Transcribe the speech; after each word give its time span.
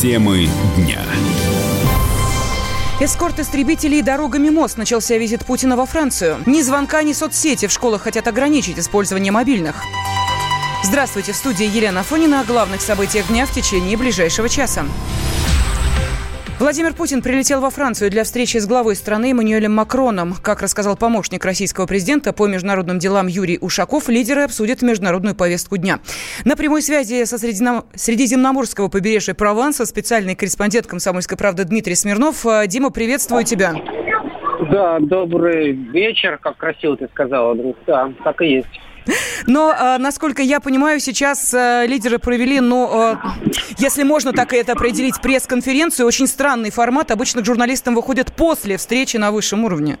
Темы 0.00 0.48
дня. 0.76 1.02
Эскорт 3.00 3.40
истребителей 3.40 4.00
дорогами 4.00 4.48
мост. 4.48 4.78
Начался 4.78 5.16
визит 5.16 5.44
Путина 5.44 5.76
во 5.76 5.86
Францию. 5.86 6.38
Ни 6.46 6.62
звонка, 6.62 7.02
ни 7.02 7.12
соцсети 7.12 7.66
в 7.66 7.72
школах 7.72 8.02
хотят 8.02 8.28
ограничить 8.28 8.78
использование 8.78 9.32
мобильных. 9.32 9.82
Здравствуйте, 10.84 11.32
в 11.32 11.36
студии 11.36 11.66
Елена 11.66 12.04
Фонина 12.04 12.42
о 12.42 12.44
главных 12.44 12.80
событиях 12.80 13.26
дня 13.26 13.44
в 13.44 13.50
течение 13.50 13.96
ближайшего 13.96 14.48
часа. 14.48 14.84
Владимир 16.58 16.92
Путин 16.92 17.22
прилетел 17.22 17.60
во 17.60 17.70
Францию 17.70 18.10
для 18.10 18.24
встречи 18.24 18.58
с 18.58 18.66
главой 18.66 18.96
страны 18.96 19.30
Эммануэлем 19.30 19.72
Макроном. 19.72 20.34
Как 20.42 20.60
рассказал 20.60 20.96
помощник 20.96 21.44
российского 21.44 21.86
президента 21.86 22.32
по 22.32 22.48
международным 22.48 22.98
делам 22.98 23.28
Юрий 23.28 23.58
Ушаков, 23.60 24.08
лидеры 24.08 24.42
обсудят 24.42 24.82
международную 24.82 25.36
повестку 25.36 25.76
дня. 25.76 26.00
На 26.44 26.56
прямой 26.56 26.82
связи 26.82 27.24
со 27.26 27.38
Средиземноморского 27.38 28.88
побережья 28.88 29.34
Прованса 29.34 29.86
специальный 29.86 30.34
корреспондент 30.34 30.88
«Комсомольской 30.88 31.38
правды» 31.38 31.62
Дмитрий 31.62 31.94
Смирнов. 31.94 32.44
А, 32.44 32.66
Дима, 32.66 32.90
приветствую 32.90 33.44
тебя. 33.44 33.74
Да, 34.72 34.98
добрый 34.98 35.70
вечер, 35.70 36.38
как 36.42 36.56
красиво 36.56 36.96
ты 36.96 37.06
сказала, 37.06 37.54
друг. 37.54 37.76
Да, 37.86 38.12
так 38.24 38.42
и 38.42 38.46
есть. 38.46 38.80
Но, 39.46 39.72
а, 39.76 39.98
насколько 39.98 40.42
я 40.42 40.60
понимаю, 40.60 41.00
сейчас 41.00 41.54
а, 41.54 41.86
лидеры 41.86 42.18
провели, 42.18 42.60
ну, 42.60 42.88
а, 42.90 43.20
если 43.78 44.02
можно 44.02 44.32
так 44.32 44.52
это 44.52 44.72
определить, 44.72 45.20
пресс-конференцию. 45.20 46.06
Очень 46.06 46.26
странный 46.26 46.70
формат. 46.70 47.10
Обычно 47.10 47.42
к 47.42 47.46
журналистам 47.46 47.94
выходят 47.94 48.32
после 48.34 48.76
встречи 48.76 49.16
на 49.16 49.32
высшем 49.32 49.64
уровне. 49.64 49.98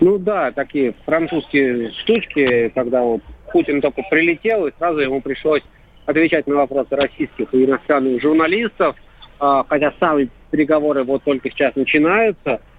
Ну 0.00 0.18
да, 0.18 0.50
такие 0.52 0.94
французские 1.04 1.92
штучки, 2.02 2.70
когда 2.74 3.02
вот 3.02 3.22
Путин 3.52 3.80
только 3.80 4.02
прилетел, 4.10 4.66
и 4.66 4.72
сразу 4.78 4.98
ему 4.98 5.20
пришлось 5.20 5.62
отвечать 6.06 6.46
на 6.46 6.56
вопросы 6.56 6.96
российских 6.96 7.52
и 7.52 7.64
иностранных 7.64 8.20
журналистов, 8.20 8.96
хотя 9.38 9.92
сами 10.00 10.28
переговоры 10.50 11.04
вот 11.04 11.22
только 11.22 11.50
сейчас 11.50 11.76
начинаются– 11.76 12.60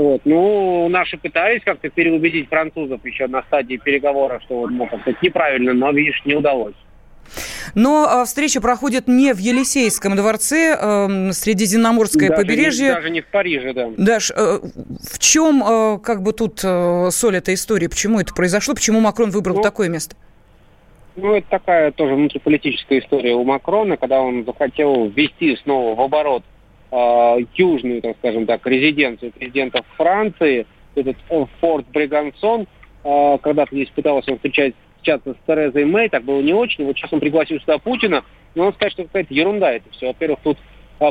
вот. 0.00 0.22
Ну, 0.24 0.88
наши 0.88 1.18
пытались 1.18 1.62
как-то 1.62 1.88
переубедить 1.90 2.48
французов 2.48 3.04
еще 3.04 3.26
на 3.26 3.42
стадии 3.42 3.76
переговоров, 3.76 4.42
что 4.42 4.60
вот, 4.60 4.70
мог 4.70 4.90
как-то 4.90 5.14
неправильно, 5.22 5.72
но, 5.72 5.90
видишь, 5.90 6.22
не 6.24 6.34
удалось. 6.34 6.74
Но 7.74 8.22
э, 8.22 8.24
встреча 8.24 8.60
проходит 8.60 9.06
не 9.08 9.32
в 9.32 9.38
Елисейском 9.38 10.16
дворце, 10.16 10.76
э, 10.80 11.32
Средиземноморское 11.32 12.30
даже 12.30 12.42
побережье. 12.42 12.88
Не, 12.88 12.94
даже 12.94 13.10
не 13.10 13.20
в 13.20 13.26
Париже, 13.26 13.72
да. 13.72 13.90
Даш, 13.96 14.30
э, 14.30 14.58
в 15.12 15.18
чем 15.18 15.62
э, 15.62 15.98
как 15.98 16.22
бы 16.22 16.32
тут 16.32 16.60
э, 16.64 17.10
соль 17.10 17.36
этой 17.36 17.54
истории? 17.54 17.86
Почему 17.86 18.20
это 18.20 18.34
произошло? 18.34 18.74
Почему 18.74 19.00
Макрон 19.00 19.30
выбрал 19.30 19.56
ну, 19.56 19.62
такое 19.62 19.88
место? 19.88 20.16
Ну, 21.16 21.34
это 21.34 21.46
такая 21.50 21.92
тоже 21.92 22.14
внутриполитическая 22.14 23.00
история 23.00 23.34
у 23.34 23.44
Макрона, 23.44 23.96
когда 23.96 24.20
он 24.20 24.44
захотел 24.44 25.08
ввести 25.08 25.56
снова 25.62 25.94
в 25.94 26.00
оборот 26.00 26.42
южную, 26.92 28.02
так 28.02 28.16
скажем 28.18 28.46
так, 28.46 28.66
резиденцию 28.66 29.32
президента 29.32 29.84
Франции, 29.96 30.66
этот 30.94 31.16
э, 31.28 31.44
форт 31.60 31.86
Брегансон. 31.92 32.66
Э, 33.04 33.38
когда-то 33.40 33.74
здесь 33.74 33.90
пытался 33.90 34.34
встречать, 34.34 34.74
встречаться 34.96 35.34
с 35.34 35.46
Терезой 35.46 35.84
Мэй, 35.84 36.08
так 36.08 36.24
было 36.24 36.40
не 36.40 36.52
очень. 36.52 36.84
Вот 36.84 36.96
сейчас 36.96 37.12
он 37.12 37.20
пригласил 37.20 37.60
сюда 37.60 37.78
Путина, 37.78 38.24
но 38.54 38.66
он 38.66 38.72
скажет, 38.74 38.94
что 38.94 39.04
какая-то 39.04 39.32
ерунда 39.32 39.72
это 39.72 39.88
все. 39.90 40.08
Во-первых, 40.08 40.40
тут 40.42 40.58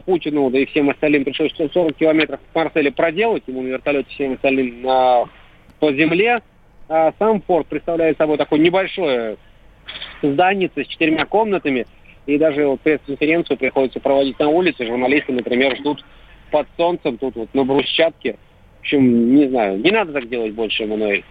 Путину, 0.06 0.50
да 0.52 0.60
и 0.60 0.66
всем 0.66 0.90
остальным 0.90 1.24
пришлось 1.24 1.54
40 1.54 1.96
километров 1.96 2.40
в 2.52 2.56
Марселе 2.56 2.92
проделать, 2.92 3.44
ему 3.48 3.62
на 3.62 3.68
вертолете 3.68 4.10
всем 4.10 4.34
остальным 4.34 4.82
на, 4.82 5.26
по 5.80 5.92
земле. 5.94 6.42
А 6.90 7.14
сам 7.18 7.42
форт 7.42 7.68
представляет 7.68 8.18
собой 8.18 8.38
такое 8.38 8.60
небольшое 8.60 9.38
здание 10.22 10.70
с 10.76 10.88
четырьмя 10.88 11.26
комнатами– 11.26 11.88
и 12.30 12.38
даже 12.38 12.68
вот 12.68 12.82
пресс-конференцию 12.82 13.58
приходится 13.58 14.00
проводить 14.00 14.38
на 14.40 14.50
улице. 14.50 14.86
Журналисты, 14.86 15.34
например, 15.34 15.76
ждут 15.78 16.06
под 16.52 16.68
солнцем 16.78 17.18
тут 17.18 17.36
вот 17.36 17.54
на 17.54 17.64
брусчатке. 17.64 18.38
В 18.78 18.82
общем, 18.82 19.36
не 19.36 19.50
знаю, 19.50 19.78
не 19.80 19.92
надо 19.92 20.14
так 20.14 20.30
делать 20.30 20.54
больше, 20.54 20.84
Эммануэль. 20.84 21.26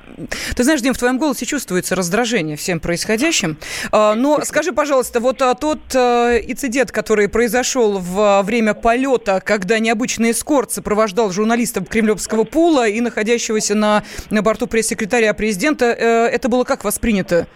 Ты 0.55 0.65
знаешь, 0.65 0.83
Дим, 0.83 0.93
в 0.93 0.99
твоем 0.99 1.17
голосе 1.19 1.47
чувствуется 1.47 1.95
раздражение 1.97 2.57
всем 2.57 2.79
происходящим. 2.79 3.57
А, 3.91 4.15
но 4.15 4.41
скажи, 4.43 4.73
пожалуйста, 4.73 5.19
вот 5.21 5.41
а, 5.41 5.55
тот 5.55 5.81
а, 5.95 6.37
инцидент, 6.37 6.93
который 6.93 7.29
произошел 7.29 7.99
в 7.99 8.43
время 8.43 8.75
полета, 8.75 9.41
когда 9.43 9.79
необычный 9.79 10.33
эскорт 10.33 10.73
сопровождал 10.73 11.31
журналистов 11.31 11.89
кремлевского 11.89 12.45
пула 12.45 12.87
и 12.87 13.01
находящегося 13.01 13.75
на, 13.75 14.05
на 14.31 14.43
борту 14.43 14.67
пресс-секретаря 14.67 15.33
президента, 15.33 15.87
э, 15.87 16.27
это 16.27 16.51
было 16.51 16.65
как 16.65 16.85
воспринято? 16.85 17.47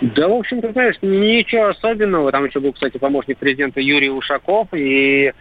Да, 0.00 0.28
в 0.28 0.32
общем-то, 0.32 0.72
знаешь, 0.72 0.96
ничего 1.02 1.66
особенного. 1.66 2.32
Там 2.32 2.46
еще 2.46 2.60
был, 2.60 2.72
кстати, 2.72 2.96
помощник 2.96 3.38
президента 3.38 3.80
Юрий 3.80 4.10
Ушаков. 4.10 4.68
И, 4.72 5.32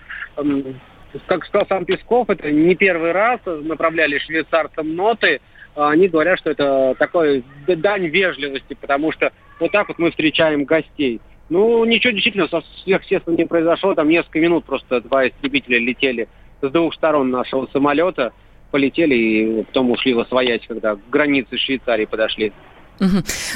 как 1.27 1.45
сказал 1.45 1.65
сам 1.67 1.85
Песков, 1.85 2.29
это 2.29 2.51
не 2.51 2.75
первый 2.75 3.13
раз 3.13 3.39
направляли 3.45 4.19
швейцарцам 4.19 4.95
ноты. 4.95 5.39
А 5.75 5.91
они 5.91 6.09
говорят, 6.09 6.39
что 6.39 6.49
это 6.49 6.93
такой 6.99 7.43
дань 7.67 8.07
вежливости, 8.07 8.73
потому 8.73 9.13
что 9.13 9.31
вот 9.59 9.71
так 9.71 9.87
вот 9.87 9.97
мы 9.97 10.11
встречаем 10.11 10.65
гостей. 10.65 11.21
Ну, 11.47 11.85
ничего 11.85 12.11
действительно 12.11 12.47
сверхъестественного 12.83 13.39
не 13.39 13.47
произошло. 13.47 13.95
Там 13.95 14.09
несколько 14.09 14.39
минут 14.39 14.65
просто 14.65 14.99
два 15.01 15.27
истребителя 15.27 15.79
летели 15.79 16.27
с 16.61 16.69
двух 16.69 16.93
сторон 16.95 17.31
нашего 17.31 17.67
самолета, 17.71 18.33
полетели 18.71 19.15
и 19.15 19.63
потом 19.63 19.91
ушли 19.91 20.13
во 20.13 20.25
своясь, 20.25 20.67
когда 20.67 20.95
к 20.95 21.09
границе 21.09 21.57
Швейцарии 21.57 22.05
подошли. 22.05 22.51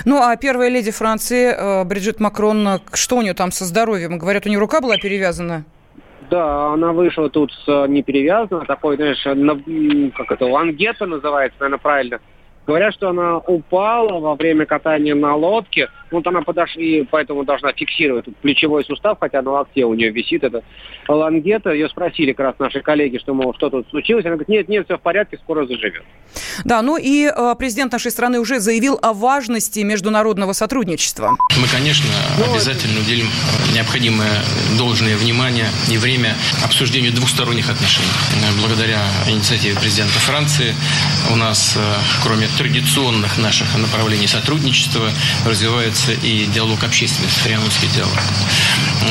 Ну, 0.06 0.22
а 0.22 0.36
первая 0.36 0.70
леди 0.70 0.92
Франции, 0.92 1.54
э, 1.54 1.84
Бриджит 1.84 2.20
Макрон, 2.20 2.82
что 2.94 3.18
у 3.18 3.22
нее 3.22 3.34
там 3.34 3.52
со 3.52 3.66
здоровьем? 3.66 4.18
Говорят, 4.18 4.46
у 4.46 4.50
нее 4.50 4.60
рука 4.60 4.82
была 4.82 4.98
перевязана? 4.98 5.66
Да, 6.30 6.74
она 6.74 6.94
вышла 6.94 7.30
тут 7.30 7.52
с 7.66 7.88
не 7.88 8.02
перевязанной, 8.02 8.66
такой, 8.66 8.96
знаешь, 8.96 9.24
на, 9.26 9.60
как 10.12 10.32
это, 10.32 10.46
лангета 10.46 11.06
называется, 11.06 11.58
наверное, 11.60 11.80
правильно. 11.80 12.20
Говорят, 12.66 12.94
что 12.94 13.10
она 13.10 13.38
упала 13.40 14.20
во 14.20 14.36
время 14.36 14.66
катания 14.66 15.16
на 15.16 15.36
лодке. 15.36 15.90
Вот 16.14 16.28
она 16.28 16.44
подошли, 16.44 17.08
поэтому 17.10 17.44
должна 17.44 17.74
фиксировать 17.74 18.26
плечевой 18.44 18.86
сустав, 18.86 19.18
хотя 19.20 19.42
на 19.42 19.52
локте 19.52 19.84
у 19.84 19.96
нее 19.96 20.12
висит 20.12 20.44
эта 20.44 20.64
лангета. 21.08 21.72
Ее 21.72 21.90
спросили 21.90 22.34
как 22.34 22.46
раз 22.46 22.56
наши 22.60 22.82
коллеги, 22.82 23.18
что, 23.18 23.34
мол, 23.34 23.56
что 23.56 23.72
тут 23.72 23.90
случилось. 23.90 24.24
Она 24.24 24.36
говорит, 24.36 24.48
нет, 24.48 24.70
нет, 24.70 24.86
все 24.86 25.00
в 25.00 25.02
порядке, 25.02 25.38
скоро 25.38 25.66
заживет. 25.66 26.04
Да, 26.66 26.84
ну 26.84 26.98
и 26.98 27.26
э, 27.26 27.56
президент 27.58 27.94
нашей 27.94 28.12
страны 28.12 28.40
уже 28.40 28.60
заявил 28.60 29.00
о 29.02 29.14
важности 29.14 29.80
международного 29.80 30.54
сотрудничества. 30.54 31.32
Мы, 31.60 31.68
конечно, 31.68 32.06
ну, 32.38 32.54
обязательно 32.54 33.00
уделим 33.00 33.26
необходимое 33.74 34.44
должное 34.78 35.18
внимание 35.18 35.66
и 35.92 35.98
время 35.98 36.36
обсуждению 36.64 37.12
двусторонних 37.14 37.72
отношений. 37.72 38.08
Благодаря 38.62 39.02
инициативе 39.28 39.76
президента 39.80 40.20
Франции 40.20 40.76
у 41.32 41.36
нас, 41.36 41.76
э, 41.76 41.80
кроме 42.24 42.48
традиционных 42.56 43.40
наших 43.40 43.76
направлений 43.76 44.28
сотрудничества 44.28 45.10
развивается 45.46 46.03
и 46.12 46.46
диалог 46.48 46.84
общественности, 46.84 47.40
трианонский 47.44 47.88
диалог. 47.90 48.18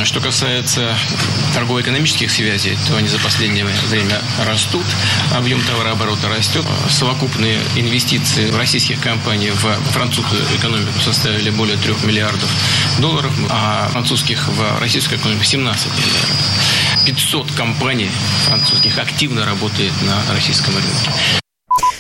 Что 0.05 0.21
касается 0.21 0.97
торгово-экономических 1.55 2.31
связей, 2.31 2.77
то 2.89 2.97
они 2.97 3.09
за 3.09 3.19
последнее 3.19 3.65
время 3.89 4.21
растут, 4.47 4.85
объем 5.35 5.61
товарооборота 5.63 6.29
растет. 6.29 6.65
Совокупные 6.89 7.59
инвестиции 7.77 8.51
российских 8.51 9.01
компаний 9.01 9.51
в 9.51 9.93
французскую 9.93 10.43
экономику 10.57 10.99
составили 11.01 11.51
более 11.51 11.77
3 11.77 11.95
миллиардов 12.05 12.51
долларов, 13.01 13.33
а 13.51 13.89
французских 13.93 14.49
в 14.49 14.81
российскую 14.81 15.19
экономику 15.19 15.45
17 15.45 15.87
миллиардов. 15.87 16.37
500 17.07 17.53
компаний 17.53 18.11
французских 18.47 18.99
активно 18.99 19.45
работает 19.45 19.93
на 20.03 20.35
российском 20.35 20.75
рынке. 20.75 21.41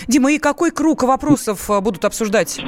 Дима, 0.06 0.32
и 0.32 0.38
какой 0.38 0.70
круг 0.70 1.02
вопросов 1.04 1.70
э, 1.70 1.80
будут 1.80 2.04
обсуждать? 2.04 2.60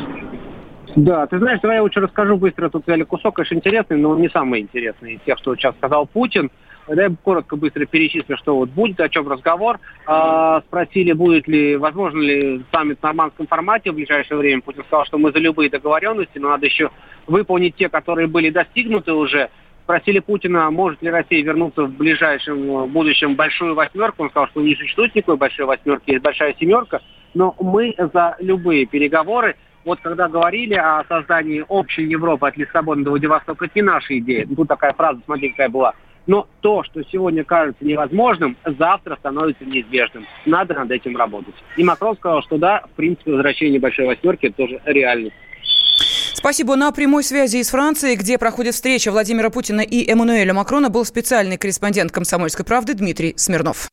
Да, 0.97 1.27
ты 1.27 1.39
знаешь, 1.39 1.61
давай 1.61 1.79
я 1.79 1.83
лучше 1.83 2.01
расскажу 2.01 2.37
быстро. 2.37 2.69
Тут 2.69 2.87
взяли 2.87 3.03
кусок, 3.03 3.37
конечно, 3.37 3.55
интересный, 3.55 3.97
но 3.97 4.17
не 4.17 4.29
самый 4.29 4.61
интересный 4.61 5.15
из 5.15 5.21
тех, 5.23 5.39
что 5.39 5.57
сейчас 5.57 5.75
сказал 5.77 6.07
Путин. 6.07 6.51
Дай 6.87 7.09
коротко, 7.23 7.57
быстро 7.57 7.87
перечислю, 7.87 8.37
что 8.37 8.57
вот 8.57 8.69
будет, 8.69 9.01
о 9.01 9.09
чем 9.09 9.29
разговор. 9.29 9.81
А, 10.07 10.61
спросили, 10.61 11.13
будет 11.13 11.49
ли, 11.49 11.77
возможно 11.77 12.21
ли 12.21 12.63
саммит 12.71 12.99
в 13.01 13.03
нормандском 13.03 13.47
формате 13.47 13.91
в 13.91 13.95
ближайшее 13.95 14.37
время. 14.39 14.61
Путин 14.61 14.85
сказал, 14.85 15.07
что 15.07 15.19
мы 15.19 15.33
за 15.33 15.39
любые 15.39 15.71
договоренности, 15.71 16.39
но 16.39 16.51
надо 16.51 16.67
еще 16.67 16.91
выполнить 17.27 17.75
те, 17.77 17.89
которые 17.89 18.29
были 18.29 18.51
достигнуты 18.51 19.13
уже. 19.13 19.49
Спросили 19.85 20.19
Путина, 20.19 20.71
может 20.71 21.03
ли 21.03 21.11
Россия 21.11 21.43
вернуться 21.43 21.85
в 21.85 21.91
ближайшем 21.91 22.87
будущем 22.91 23.35
большую 23.35 23.75
восьмерку. 23.75 24.25
Он 24.25 24.31
сказал, 24.31 24.49
что 24.49 24.61
не 24.61 24.75
существует 24.77 25.15
никакой 25.15 25.39
большой 25.39 25.65
восьмерки, 25.67 26.11
есть 26.11 26.23
большая 26.23 26.55
семерка 26.61 27.01
но 27.35 27.55
мы 27.61 27.95
за 27.99 28.37
любые 28.39 28.87
переговоры. 28.87 29.57
Вот 29.85 30.01
когда 30.03 30.29
говорили 30.29 30.75
о 30.75 31.05
создании 31.09 31.65
общей 31.69 32.05
Европы 32.05 32.49
от 32.49 32.57
Лиссабона 32.57 33.05
до 33.05 33.11
Владивостока, 33.11 33.67
это 33.67 33.73
не 33.75 33.83
наша 33.83 34.19
идея. 34.19 34.47
Тут 34.47 34.69
такая 34.69 34.93
фраза, 34.95 35.21
смотрите, 35.25 35.51
какая 35.51 35.69
была. 35.69 35.95
Но 36.27 36.49
то, 36.61 36.83
что 36.85 37.03
сегодня 37.05 37.45
кажется 37.45 37.85
невозможным, 37.85 38.57
завтра 38.65 39.17
становится 39.17 39.65
неизбежным. 39.65 40.27
Надо 40.47 40.73
над 40.75 40.91
этим 40.91 41.17
работать. 41.17 41.55
И 41.77 41.85
Макрон 41.85 42.17
сказал, 42.17 42.43
что 42.43 42.57
да, 42.57 42.83
в 42.93 42.97
принципе, 42.97 43.33
возвращение 43.33 43.79
большой 43.79 44.07
восьмерки– 44.07 44.49
тоже 44.57 44.81
реальность. 44.87 45.37
Спасибо. 46.33 46.77
На 46.77 46.93
прямой 46.93 47.25
связи 47.25 47.59
из 47.59 47.71
Франции, 47.71 48.17
где 48.17 48.39
проходит 48.39 48.75
встреча 48.75 49.11
Владимира 49.11 49.51
Путина 49.51 49.81
и 49.83 50.11
Эммануэля 50.11 50.55
Макрона, 50.55 50.89
был 50.89 51.05
специальный 51.05 51.59
корреспондент 51.59 52.11
«Комсомольской 52.11 52.65
правды» 52.65 52.95
Дмитрий 52.95 53.35
Смирнов. 53.37 53.89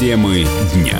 Темы 0.00 0.46
дня 0.72 0.98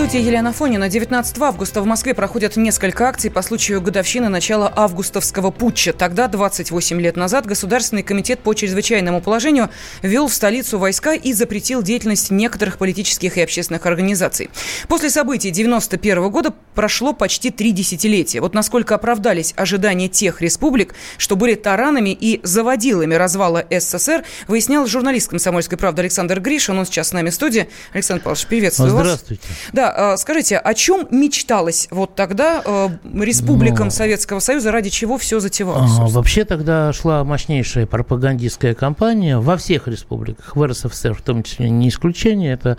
студии 0.00 0.26
Елена 0.26 0.50
Фонина. 0.54 0.88
19 0.88 1.38
августа 1.40 1.82
в 1.82 1.84
Москве 1.84 2.14
проходят 2.14 2.56
несколько 2.56 3.06
акций 3.06 3.30
по 3.30 3.42
случаю 3.42 3.82
годовщины 3.82 4.30
начала 4.30 4.72
августовского 4.74 5.50
путча. 5.50 5.92
Тогда, 5.92 6.26
28 6.26 6.98
лет 7.02 7.16
назад, 7.16 7.44
Государственный 7.44 8.02
комитет 8.02 8.40
по 8.40 8.54
чрезвычайному 8.54 9.20
положению 9.20 9.68
ввел 10.00 10.26
в 10.26 10.32
столицу 10.32 10.78
войска 10.78 11.12
и 11.12 11.34
запретил 11.34 11.82
деятельность 11.82 12.30
некоторых 12.30 12.78
политических 12.78 13.36
и 13.36 13.42
общественных 13.42 13.84
организаций. 13.84 14.48
После 14.88 15.10
событий 15.10 15.50
91 15.50 16.30
года 16.30 16.54
прошло 16.74 17.12
почти 17.12 17.50
три 17.50 17.72
десятилетия. 17.72 18.40
Вот 18.40 18.54
насколько 18.54 18.94
оправдались 18.94 19.54
ожидания 19.56 20.08
тех 20.08 20.40
республик, 20.40 20.94
что 21.18 21.36
были 21.36 21.54
таранами 21.54 22.10
и 22.10 22.40
заводилами 22.42 23.14
развала 23.14 23.64
СССР, 23.70 24.24
выяснял 24.48 24.86
журналист 24.86 25.28
«Комсомольской 25.30 25.78
правды» 25.78 26.02
Александр 26.02 26.40
Гришин. 26.40 26.78
Он 26.78 26.86
сейчас 26.86 27.08
с 27.08 27.12
нами 27.12 27.30
в 27.30 27.34
студии. 27.34 27.68
Александр 27.92 28.22
Павлович, 28.22 28.46
приветствую 28.46 28.90
Здравствуйте. 28.90 29.42
вас. 29.48 29.56
Да, 29.72 30.12
а, 30.12 30.16
скажите, 30.16 30.58
о 30.58 30.74
чем 30.74 31.06
мечталось 31.10 31.88
вот 31.90 32.14
тогда 32.14 32.62
э, 32.64 32.88
республикам 33.20 33.86
ну, 33.86 33.90
Советского 33.90 34.40
Союза, 34.40 34.72
ради 34.72 34.90
чего 34.90 35.18
все 35.18 35.40
затевалось? 35.40 35.90
А, 35.98 36.06
вообще 36.06 36.44
тогда 36.44 36.92
шла 36.92 37.24
мощнейшая 37.24 37.86
пропагандистская 37.86 38.74
кампания 38.74 39.38
во 39.38 39.56
всех 39.56 39.88
республиках, 39.88 40.56
в 40.56 40.66
РСФСР 40.66 41.14
в 41.14 41.22
том 41.22 41.42
числе 41.42 41.70
не 41.70 41.88
исключение. 41.88 42.52
Это 42.54 42.76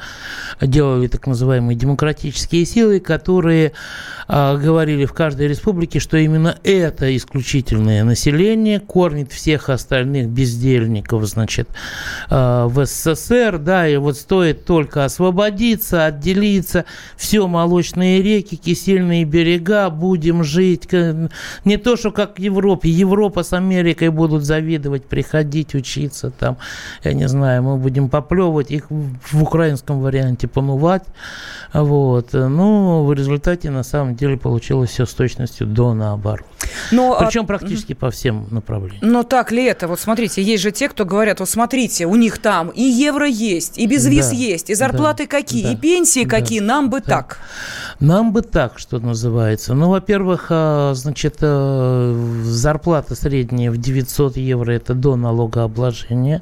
делали 0.61 1.07
так 1.07 1.27
называемые 1.27 1.75
демократические 1.75 2.65
силы, 2.65 2.99
которые 2.99 3.73
а, 4.27 4.55
говорили 4.55 5.05
в 5.05 5.13
каждой 5.13 5.47
республике, 5.47 5.99
что 5.99 6.17
именно 6.17 6.57
это 6.63 7.15
исключительное 7.15 8.03
население 8.03 8.79
кормит 8.79 9.31
всех 9.31 9.69
остальных 9.69 10.29
бездельников, 10.29 11.25
значит, 11.25 11.69
в 12.29 12.85
СССР, 12.85 13.57
да, 13.57 13.87
и 13.87 13.97
вот 13.97 14.17
стоит 14.17 14.65
только 14.65 15.05
освободиться, 15.05 16.05
отделиться, 16.05 16.85
все 17.17 17.47
молочные 17.47 18.21
реки, 18.21 18.55
кисельные 18.55 19.25
берега, 19.25 19.89
будем 19.89 20.43
жить. 20.43 20.87
Не 21.65 21.77
то, 21.77 21.97
что 21.97 22.11
как 22.11 22.37
в 22.37 22.39
Европе. 22.39 22.89
Европа 22.89 23.43
с 23.43 23.53
Америкой 23.53 24.09
будут 24.09 24.43
завидовать, 24.43 25.05
приходить, 25.05 25.75
учиться 25.75 26.31
там. 26.31 26.57
Я 27.03 27.13
не 27.13 27.27
знаю, 27.27 27.63
мы 27.63 27.77
будем 27.77 28.09
поплевывать 28.09 28.71
их 28.71 28.85
в 28.89 29.43
украинском 29.43 30.01
варианте 30.01 30.47
помывать. 30.47 31.03
Вот. 31.73 32.33
Ну, 32.33 33.03
в 33.05 33.13
результате, 33.13 33.70
на 33.71 33.83
самом 33.83 34.15
деле, 34.15 34.37
получилось 34.37 34.91
все 34.91 35.05
с 35.05 35.13
точностью 35.13 35.67
до 35.67 35.93
наоборот. 35.93 36.45
Но, 36.91 37.17
Причем 37.19 37.43
а... 37.43 37.45
практически 37.45 37.93
по 37.93 38.11
всем 38.11 38.47
направлениям. 38.51 38.99
Но 39.01 39.23
так 39.23 39.51
ли 39.51 39.63
это? 39.65 39.87
Вот 39.87 39.99
смотрите, 39.99 40.41
есть 40.41 40.63
же 40.63 40.71
те, 40.71 40.89
кто 40.89 41.05
говорят, 41.05 41.39
вот 41.39 41.49
смотрите, 41.49 42.05
у 42.05 42.15
них 42.15 42.37
там 42.39 42.69
и 42.69 42.83
евро 42.83 43.27
есть, 43.27 43.77
и 43.77 43.87
безвиз 43.87 44.29
да, 44.29 44.35
есть, 44.35 44.69
и 44.69 44.75
зарплаты 44.75 45.23
да, 45.23 45.29
какие, 45.29 45.63
да, 45.63 45.71
и 45.71 45.75
пенсии 45.75 46.23
да, 46.23 46.29
какие, 46.29 46.59
нам 46.59 46.89
бы 46.89 46.99
да. 46.99 47.05
так. 47.05 47.37
Нам 47.99 48.33
бы 48.33 48.41
так, 48.41 48.79
что 48.79 48.99
называется. 48.99 49.75
Ну, 49.75 49.89
во-первых, 49.89 50.47
а, 50.49 50.93
значит, 50.95 51.37
э, 51.41 52.41
зарплата 52.43 53.15
средняя 53.15 53.69
в 53.69 53.77
900 53.77 54.37
евро– 54.37 54.71
это 54.73 54.95
до 54.95 55.15
налогообложения. 55.15 56.41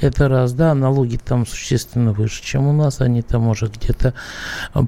Это 0.00 0.28
раз, 0.28 0.54
да, 0.54 0.74
налоги 0.74 1.18
там 1.22 1.46
существенно 1.46 2.12
выше, 2.12 2.42
чем 2.42 2.66
у 2.66 2.72
нас. 2.72 3.02
Они 3.02 3.20
там 3.20 3.48
уже 3.48 3.66
где-то 3.66 4.14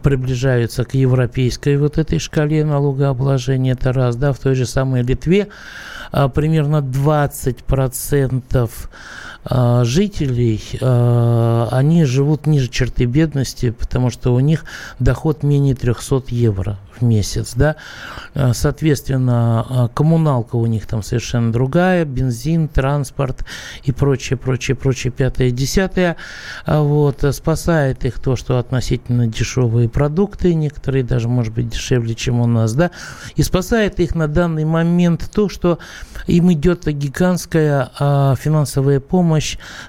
приближаются 0.03 0.85
к 0.85 0.95
европейской 0.95 1.77
вот 1.77 1.99
этой 1.99 2.19
шкале 2.19 2.65
налогообложения. 2.65 3.73
Это 3.73 3.93
раз, 3.93 4.17
да, 4.17 4.33
в 4.33 4.39
той 4.39 4.55
же 4.55 4.65
самой 4.65 4.88
Литве 4.97 5.49
а, 6.13 6.29
примерно 6.29 6.83
20% 6.83 8.55
а, 8.55 8.69
жителей, 9.85 10.61
а, 10.81 11.69
они 11.73 12.05
живут 12.05 12.47
ниже 12.47 12.69
черты 12.69 13.05
бедности, 13.07 13.71
потому 13.71 14.11
что 14.11 14.35
у 14.35 14.41
них 14.41 14.65
доход 14.99 15.43
менее 15.43 15.75
300 15.75 16.25
евро 16.29 16.79
в 16.99 17.05
месяц, 17.05 17.53
да, 17.55 17.77
э, 18.35 18.53
соответственно, 18.55 19.67
э, 19.69 19.89
коммуналка 19.95 20.57
у 20.57 20.67
них 20.67 20.87
там 20.87 21.03
совершенно 21.03 21.53
другая, 21.53 22.05
бензин, 22.05 22.69
транспорт 22.69 23.45
и 23.85 23.93
прочее, 23.93 24.37
прочее, 24.37 24.77
прочее, 24.77 25.13
пятое, 25.13 25.51
десятое, 25.51 26.17
а 26.65 26.83
вот, 26.83 27.25
э, 27.25 27.33
спасает 27.33 28.05
их 28.05 28.19
то, 28.19 28.37
что 28.37 28.59
относительно 28.59 29.27
дешевые 29.27 29.89
продукты, 29.89 30.55
некоторые 30.55 31.05
даже, 31.05 31.29
может 31.29 31.55
быть, 31.55 31.69
дешевле, 31.69 32.15
чем 32.15 32.41
у 32.41 32.47
нас, 32.47 32.75
да, 32.75 32.91
и 33.37 33.43
спасает 33.43 34.01
их 34.01 34.15
на 34.15 34.29
данный 34.29 34.65
момент 34.65 35.31
то, 35.33 35.49
что 35.49 35.79
им 36.27 36.53
идет 36.53 36.87
гигантская 36.87 37.91
финансовая 38.37 39.01
помощь 39.01 39.38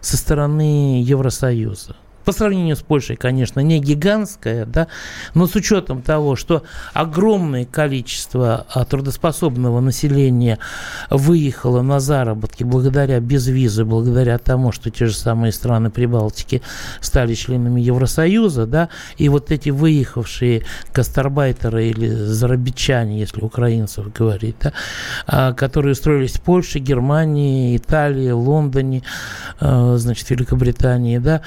со 0.02 0.18
стороны 0.18 1.02
Евросоюза 1.02 1.96
по 2.30 2.34
сравнению 2.34 2.76
с 2.76 2.82
Польшей, 2.82 3.16
конечно, 3.16 3.60
не 3.60 3.80
гигантская, 3.80 4.68
да, 4.68 4.88
но 5.34 5.48
с 5.48 5.56
учетом 5.56 6.04
того, 6.04 6.36
что 6.36 6.62
огромное 6.94 7.66
количество 7.66 8.68
а, 8.72 8.86
трудоспособного 8.86 9.80
населения 9.80 10.60
выехало 11.10 11.82
на 11.82 12.00
заработки 12.00 12.64
благодаря 12.64 13.20
безвизы, 13.20 13.84
благодаря 13.84 14.38
тому, 14.38 14.72
что 14.72 14.92
те 14.92 15.08
же 15.08 15.16
самые 15.16 15.52
страны 15.52 15.90
Прибалтики 15.90 16.62
стали 17.02 17.34
членами 17.34 17.82
Евросоюза, 17.82 18.68
да, 18.68 18.90
и 19.18 19.28
вот 19.28 19.50
эти 19.50 19.72
выехавшие 19.72 20.66
гастарбайтеры 20.94 21.88
или 21.88 22.10
зарабичане, 22.10 23.22
если 23.22 23.42
украинцев 23.42 24.14
говорить, 24.14 24.58
да, 24.62 24.74
а, 25.26 25.54
которые 25.54 25.94
устроились 25.94 26.34
в 26.34 26.42
Польше, 26.42 26.78
Германии, 26.78 27.76
Италии, 27.76 28.30
Лондоне, 28.30 29.02
а, 29.60 29.98
значит, 29.98 30.30
Великобритании, 30.30 31.18
да, 31.18 31.42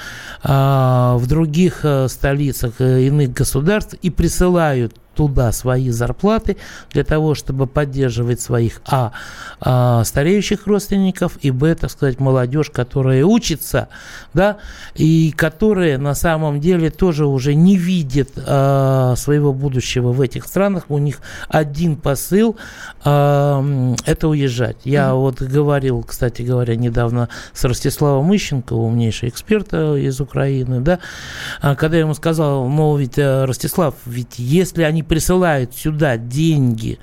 в 1.17 1.27
других 1.27 1.81
э, 1.83 2.07
столицах 2.07 2.73
э, 2.79 3.03
иных 3.03 3.33
государств 3.33 3.95
и 4.01 4.09
присылают 4.09 4.95
туда 5.15 5.51
свои 5.51 5.89
зарплаты 5.89 6.57
для 6.91 7.03
того, 7.03 7.35
чтобы 7.35 7.67
поддерживать 7.67 8.41
своих 8.41 8.81
а, 8.85 9.11
а 9.59 10.03
стареющих 10.03 10.67
родственников 10.67 11.37
и 11.41 11.51
б, 11.51 11.75
так 11.75 11.91
сказать, 11.91 12.19
молодежь, 12.19 12.69
которая 12.69 13.25
учится, 13.25 13.89
да, 14.33 14.57
и 14.95 15.33
которая 15.35 15.97
на 15.97 16.15
самом 16.15 16.59
деле 16.59 16.89
тоже 16.89 17.25
уже 17.25 17.55
не 17.55 17.77
видит 17.77 18.31
а, 18.37 19.15
своего 19.15 19.53
будущего 19.53 20.11
в 20.11 20.21
этих 20.21 20.45
странах. 20.45 20.85
У 20.89 20.97
них 20.97 21.21
один 21.47 21.95
посыл 21.95 22.57
а, 23.03 23.63
это 24.05 24.27
уезжать. 24.27 24.77
Я 24.83 25.09
mm-hmm. 25.09 25.15
вот 25.15 25.41
говорил, 25.41 26.03
кстати 26.03 26.41
говоря, 26.41 26.75
недавно 26.75 27.29
с 27.53 27.63
Ростиславом 27.63 28.35
Ищенко, 28.35 28.73
умнейший 28.73 29.29
эксперт 29.29 29.69
э, 29.71 29.99
из 29.99 30.19
Украины, 30.19 30.79
да, 30.81 30.99
а, 31.61 31.75
когда 31.75 31.97
я 31.97 32.03
ему 32.03 32.13
сказал, 32.13 32.67
мол, 32.67 32.97
ведь, 32.97 33.17
э, 33.17 33.45
Ростислав, 33.45 33.95
ведь 34.05 34.39
если 34.39 34.83
они 34.83 35.02
присылают 35.03 35.75
сюда 35.75 36.17
деньги, 36.17 36.99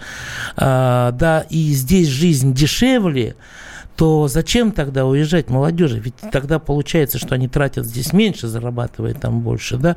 э, 0.56 1.10
да, 1.12 1.46
и 1.48 1.72
здесь 1.72 2.08
жизнь 2.08 2.54
дешевле, 2.54 3.36
то 4.00 4.28
зачем 4.28 4.72
тогда 4.72 5.04
уезжать 5.04 5.50
молодежи? 5.50 5.98
Ведь 5.98 6.14
тогда 6.32 6.58
получается, 6.58 7.18
что 7.18 7.34
они 7.34 7.48
тратят 7.48 7.84
здесь 7.84 8.14
меньше, 8.14 8.48
зарабатывая 8.48 9.12
там 9.12 9.42
больше, 9.42 9.76
да? 9.76 9.94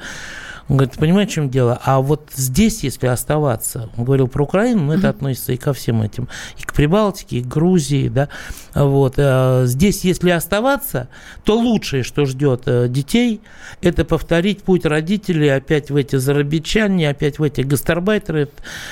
Он 0.70 0.78
говорит, 0.78 0.98
понимаете, 0.98 1.32
в 1.32 1.36
чем 1.36 1.50
дело? 1.50 1.80
А 1.84 2.00
вот 2.00 2.30
здесь, 2.34 2.84
если 2.84 3.08
оставаться, 3.08 3.90
он 3.98 4.06
говорил 4.06 4.28
про 4.28 4.44
Украину, 4.44 4.84
но 4.84 4.94
это 4.94 5.10
относится 5.10 5.52
и 5.52 5.58
ко 5.58 5.74
всем 5.74 6.02
этим, 6.02 6.30
и 6.58 6.64
к 6.64 6.74
Прибалтике, 6.74 7.38
и 7.38 7.42
к 7.44 7.48
Грузии, 7.48 8.08
да, 8.08 8.30
вот. 8.74 9.16
А 9.18 9.66
здесь, 9.66 10.06
если 10.06 10.30
оставаться, 10.30 11.10
то 11.44 11.58
лучшее, 11.58 12.04
что 12.04 12.26
ждет 12.26 12.64
э, 12.66 12.88
детей, 12.88 13.42
это 13.82 14.06
повторить 14.06 14.64
путь 14.64 14.86
родителей 14.86 15.50
опять 15.50 15.92
в 15.92 15.96
эти 15.98 16.16
зарабичане, 16.16 17.10
опять 17.10 17.40
в 17.40 17.44
эти 17.44 17.62
гастарбайтеры, 17.62 18.50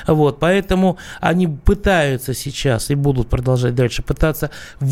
вот. 0.07 0.39
Поэтому 0.39 0.97
они 1.21 1.47
пытаются 1.47 2.33
сейчас 2.33 2.91
и 2.91 2.95
будут 2.95 3.29
продолжать 3.29 3.75
дальше 3.75 4.03
пытаться 4.03 4.51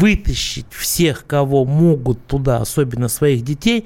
вытащить 0.10 0.66
всех, 0.72 1.26
кого 1.28 1.66
могут 1.66 2.26
туда, 2.26 2.58
особенно 2.58 3.10
своих 3.10 3.44
детей, 3.44 3.86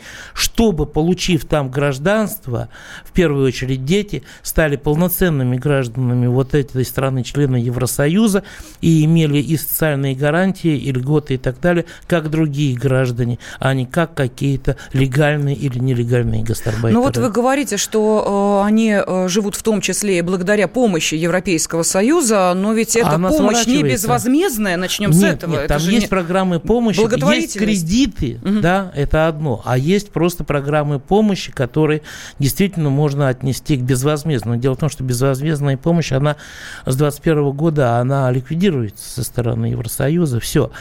чтобы, 0.54 0.86
получив 0.86 1.46
там 1.46 1.70
гражданство, 1.70 2.70
в 3.04 3.12
первую 3.12 3.48
очередь 3.48 3.86
дети, 3.86 4.22
стали 4.44 4.76
полноценными 4.76 5.58
гражданами 5.58 6.28
вот 6.28 6.54
этой 6.54 6.86
страны, 6.86 7.24
члена 7.24 7.56
Евросоюза, 7.56 8.44
и 8.80 9.04
имели 9.04 9.40
и 9.40 9.58
социальные 9.58 10.16
гарантии, 10.16 10.78
и 10.78 10.92
льготы 10.92 11.36
и 11.36 11.38
так 11.38 11.60
далее, 11.60 11.86
как 12.08 12.30
другие 12.30 12.78
граждане, 12.78 13.40
а 13.60 13.74
не 13.74 13.88
как 13.88 14.14
какие-то 14.14 14.78
легальные 14.94 15.56
или 15.56 15.80
нелегальные 15.80 16.44
гастарбайтеры. 16.44 16.94
Ну 16.94 17.02
вот 17.02 17.18
вы 17.18 17.32
говорите, 17.32 17.78
что 17.78 18.62
э, 18.62 18.68
они 18.68 18.96
э, 18.96 19.28
живут 19.30 19.56
в 19.56 19.64
том 19.64 19.82
числе 19.82 20.20
и 20.20 20.22
благодаря 20.22 20.68
помощи 20.68 21.16
Европейского 21.16 21.82
Союза, 21.82 22.54
но 22.56 22.74
ведь 22.74 22.96
эта 22.96 23.14
Она 23.14 23.30
помощь 23.30 23.66
не 23.66 23.82
безвозмездная, 23.82 24.78
начнем 24.78 25.10
нет, 25.10 25.20
с 25.20 25.24
этого. 25.24 25.52
Нет, 25.54 25.68
там 25.68 25.82
есть 25.82 26.04
не... 26.04 26.08
программы 26.08 26.60
помощи, 26.60 27.00
есть 27.36 27.58
кредиты, 27.58 28.40
угу. 28.44 28.60
да, 28.62 28.92
это 28.96 29.28
одно, 29.28 29.64
а 29.66 29.80
есть 29.80 30.12
просто 30.12 30.43
просто 30.44 30.54
программы 30.54 31.00
помощи, 31.00 31.52
которые 31.52 32.02
действительно 32.40 32.90
можно 32.90 33.30
отнести 33.30 33.78
к 33.78 33.82
безвозмездному. 33.82 34.58
Дело 34.58 34.76
в 34.76 34.80
том, 34.80 34.90
что 34.90 35.04
безвозмездная 35.04 35.78
помощь, 35.78 36.12
она 36.12 36.36
с 36.86 36.96
2021 36.96 37.52
года, 37.52 37.98
она 37.98 38.32
ликвидируется 38.32 39.10
со 39.10 39.24
стороны 39.24 39.68
Евросоюза, 39.68 40.40
все. 40.40 40.72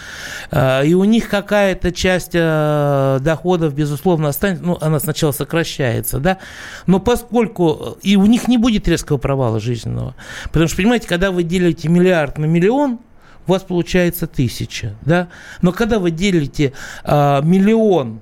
А, 0.50 0.82
и 0.82 0.94
у 0.94 1.04
них 1.04 1.28
какая-то 1.28 1.92
часть 1.92 2.32
э, 2.34 3.18
доходов, 3.20 3.74
безусловно, 3.74 4.28
останется, 4.28 4.64
ну, 4.64 4.78
она 4.80 5.00
сначала 5.00 5.32
сокращается, 5.32 6.18
да, 6.18 6.38
но 6.86 6.98
поскольку 6.98 7.98
и 8.02 8.16
у 8.16 8.26
них 8.26 8.48
не 8.48 8.58
будет 8.58 8.88
резкого 8.88 9.18
провала 9.18 9.60
жизненного, 9.60 10.14
потому 10.44 10.68
что, 10.68 10.76
понимаете, 10.76 11.08
когда 11.08 11.30
вы 11.30 11.42
делите 11.42 11.88
миллиард 11.88 12.38
на 12.38 12.46
миллион, 12.46 12.98
у 13.46 13.50
вас 13.50 13.62
получается 13.62 14.26
тысяча, 14.26 14.94
да? 15.02 15.28
Но 15.62 15.72
когда 15.72 15.98
вы 15.98 16.10
делите 16.12 16.72
а, 17.04 17.40
миллион 17.42 18.20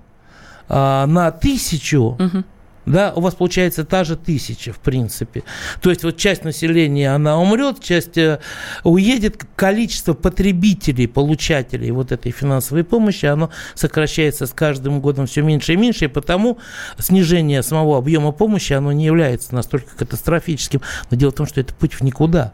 а, 0.71 1.07
на 1.07 1.31
тысячу, 1.33 2.17
угу 2.19 2.45
да, 2.91 3.13
у 3.15 3.21
вас 3.21 3.35
получается 3.35 3.85
та 3.85 4.05
же 4.05 4.17
тысяча, 4.17 4.73
в 4.73 4.79
принципе. 4.79 5.43
То 5.81 5.91
есть 5.91 6.05
вот 6.05 6.17
часть 6.17 6.45
населения, 6.45 7.15
она 7.15 7.39
умрет, 7.39 7.83
часть 7.83 8.19
э, 8.19 8.41
уедет, 8.85 9.45
количество 9.57 10.15
потребителей, 10.15 11.07
получателей 11.07 11.91
вот 11.91 12.13
этой 12.13 12.33
финансовой 12.33 12.85
помощи, 12.85 13.27
оно 13.27 13.51
сокращается 13.75 14.47
с 14.47 14.53
каждым 14.53 15.01
годом 15.01 15.27
все 15.27 15.43
меньше 15.43 15.75
и 15.75 15.77
меньше, 15.77 16.07
и 16.07 16.09
потому 16.09 16.59
снижение 16.99 17.63
самого 17.63 17.99
объема 17.99 18.33
помощи, 18.33 18.73
оно 18.73 18.93
не 18.93 19.05
является 19.05 19.55
настолько 19.55 19.97
катастрофическим. 19.97 20.83
Но 21.11 21.17
дело 21.17 21.31
в 21.31 21.35
том, 21.35 21.47
что 21.47 21.61
это 21.61 21.75
путь 21.75 21.95
в 21.95 22.01
никуда. 22.03 22.53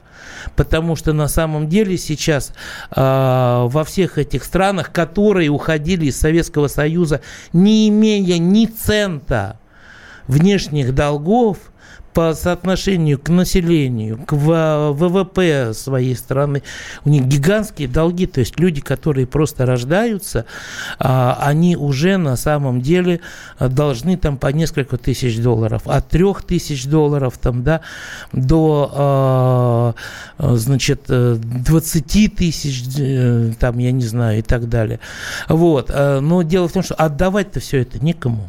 Потому 0.54 0.96
что 0.96 1.12
на 1.12 1.28
самом 1.28 1.68
деле 1.68 1.96
сейчас 1.96 2.52
э, 2.94 3.00
во 3.00 3.84
всех 3.84 4.18
этих 4.18 4.44
странах, 4.44 4.92
которые 4.92 5.50
уходили 5.50 6.06
из 6.06 6.18
Советского 6.18 6.68
Союза, 6.68 7.20
не 7.52 7.88
имея 7.88 8.38
ни 8.38 8.66
цента, 8.66 9.58
внешних 10.26 10.94
долгов 10.94 11.58
по 12.16 12.32
соотношению 12.32 13.18
к 13.18 13.28
населению, 13.28 14.16
к 14.16 14.32
ВВП 14.32 15.74
своей 15.74 16.16
страны, 16.16 16.62
у 17.04 17.10
них 17.10 17.26
гигантские 17.26 17.88
долги, 17.88 18.26
то 18.26 18.40
есть 18.40 18.58
люди, 18.58 18.80
которые 18.80 19.26
просто 19.26 19.66
рождаются, 19.66 20.46
а, 20.98 21.38
они 21.42 21.76
уже 21.76 22.16
на 22.16 22.36
самом 22.36 22.80
деле 22.80 23.20
должны 23.60 24.16
там 24.16 24.38
по 24.38 24.46
несколько 24.46 24.96
тысяч 24.96 25.38
долларов, 25.42 25.82
от 25.84 26.08
трех 26.08 26.42
тысяч 26.42 26.86
долларов 26.86 27.36
там, 27.36 27.62
да, 27.62 27.82
до, 28.32 28.90
а, 28.94 29.94
значит, 30.38 31.02
20 31.08 32.34
тысяч, 32.34 32.84
э, 32.98 33.52
там, 33.60 33.76
я 33.76 33.92
не 33.92 34.04
знаю, 34.04 34.38
и 34.38 34.42
так 34.42 34.70
далее. 34.70 35.00
Вот. 35.50 35.90
А, 35.90 36.20
но 36.20 36.40
дело 36.40 36.66
в 36.68 36.72
том, 36.72 36.82
что 36.82 36.94
отдавать-то 36.94 37.60
все 37.60 37.82
это 37.82 38.02
некому. 38.02 38.48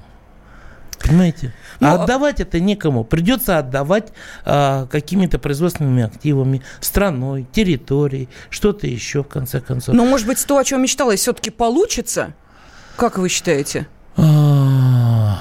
Понимаете? 1.07 1.53
Ну, 1.79 1.87
а 1.87 2.03
отдавать 2.03 2.39
это 2.39 2.59
некому. 2.59 3.03
Придется 3.03 3.57
отдавать 3.57 4.09
а, 4.45 4.87
какими-то 4.87 5.39
производственными 5.39 6.03
активами, 6.03 6.61
страной, 6.79 7.47
территорией, 7.51 8.29
что-то 8.49 8.87
еще, 8.87 9.23
в 9.23 9.27
конце 9.27 9.61
концов. 9.61 9.95
Но, 9.95 10.05
может 10.05 10.27
быть, 10.27 10.43
то, 10.45 10.57
о 10.57 10.63
чем 10.63 10.81
мечталось, 10.81 11.21
все-таки 11.21 11.49
получится? 11.49 12.33
Как 12.95 13.17
вы 13.17 13.29
считаете? 13.29 13.87
А, 14.15 15.39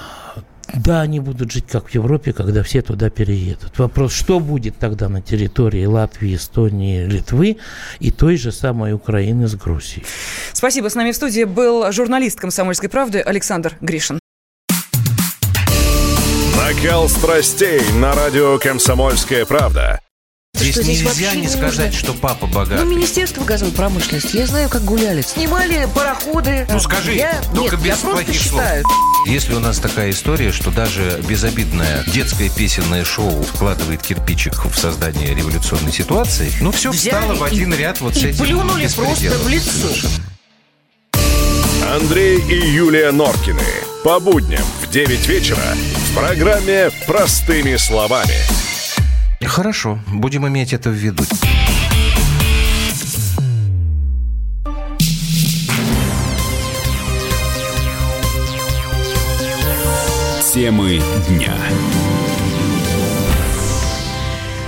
да, 0.74 1.00
они 1.00 1.20
будут 1.20 1.50
жить 1.50 1.66
как 1.70 1.88
в 1.88 1.94
Европе, 1.94 2.32
когда 2.32 2.62
все 2.62 2.82
туда 2.82 3.08
переедут. 3.08 3.78
Вопрос, 3.78 4.12
что 4.12 4.40
будет 4.40 4.78
тогда 4.78 5.08
на 5.08 5.22
территории 5.22 5.84
Латвии, 5.86 6.36
Эстонии, 6.36 7.04
Литвы 7.06 7.56
и 7.98 8.10
той 8.10 8.36
же 8.36 8.52
самой 8.52 8.92
Украины 8.92 9.48
с 9.48 9.54
Грузией. 9.54 10.04
Спасибо. 10.52 10.88
С 10.88 10.94
нами 10.94 11.12
в 11.12 11.16
студии 11.16 11.44
был 11.44 11.90
журналист 11.92 12.38
«Комсомольской 12.38 12.88
правды» 12.88 13.20
Александр 13.20 13.76
Гришин. 13.80 14.18
Накал 16.76 17.08
страстей 17.08 17.80
на 17.94 18.14
радио 18.14 18.58
«Комсомольская 18.58 19.46
правда». 19.46 19.98
Здесь, 20.54 20.74
что 20.74 20.82
здесь 20.82 21.02
нельзя 21.02 21.34
не 21.34 21.48
сказать, 21.48 21.94
что 21.94 22.12
папа 22.12 22.46
богатый. 22.46 22.84
Ну, 22.84 22.90
Министерство 22.96 23.44
газовой 23.44 23.72
промышленности, 23.72 24.36
я 24.36 24.46
знаю, 24.46 24.68
как 24.68 24.84
гуляли. 24.84 25.22
Снимали 25.22 25.88
пароходы. 25.94 26.66
Ну, 26.70 26.78
скажи, 26.78 27.14
я... 27.14 27.40
только 27.54 27.76
Нет, 27.76 27.84
без 27.84 28.02
я 28.02 28.10
плохих 28.10 28.42
слов. 28.42 28.62
Считаю. 28.62 28.84
Если 29.26 29.54
у 29.54 29.60
нас 29.60 29.78
такая 29.78 30.10
история, 30.10 30.52
что 30.52 30.70
даже 30.70 31.22
безобидное 31.26 32.04
детское 32.12 32.50
песенное 32.50 33.04
шоу 33.04 33.42
вкладывает 33.42 34.02
кирпичик 34.02 34.66
в 34.66 34.74
создание 34.74 35.34
революционной 35.34 35.92
ситуации, 35.92 36.52
ну, 36.60 36.72
все 36.72 36.90
Взяли 36.90 37.14
встало 37.14 37.34
в 37.36 37.42
один 37.42 37.72
и, 37.72 37.76
ряд 37.76 38.00
вот 38.00 38.16
и 38.16 38.20
с 38.20 38.24
этим 38.24 38.44
плюнули 38.44 38.88
просто 38.88 39.30
в 39.30 39.48
лицо. 39.48 40.08
Андрей 41.94 42.40
и 42.40 42.54
Юлия 42.54 43.12
Норкины. 43.12 43.62
По 44.02 44.18
будням 44.18 44.64
в 44.82 44.90
9 44.90 45.28
вечера 45.28 45.62
в 45.62 46.14
программе 46.16 46.90
«Простыми 47.06 47.76
словами». 47.76 48.34
Хорошо, 49.44 50.00
будем 50.12 50.48
иметь 50.48 50.72
это 50.72 50.90
в 50.90 50.94
виду. 50.94 51.22
Темы 60.52 61.00
дня 61.28 61.54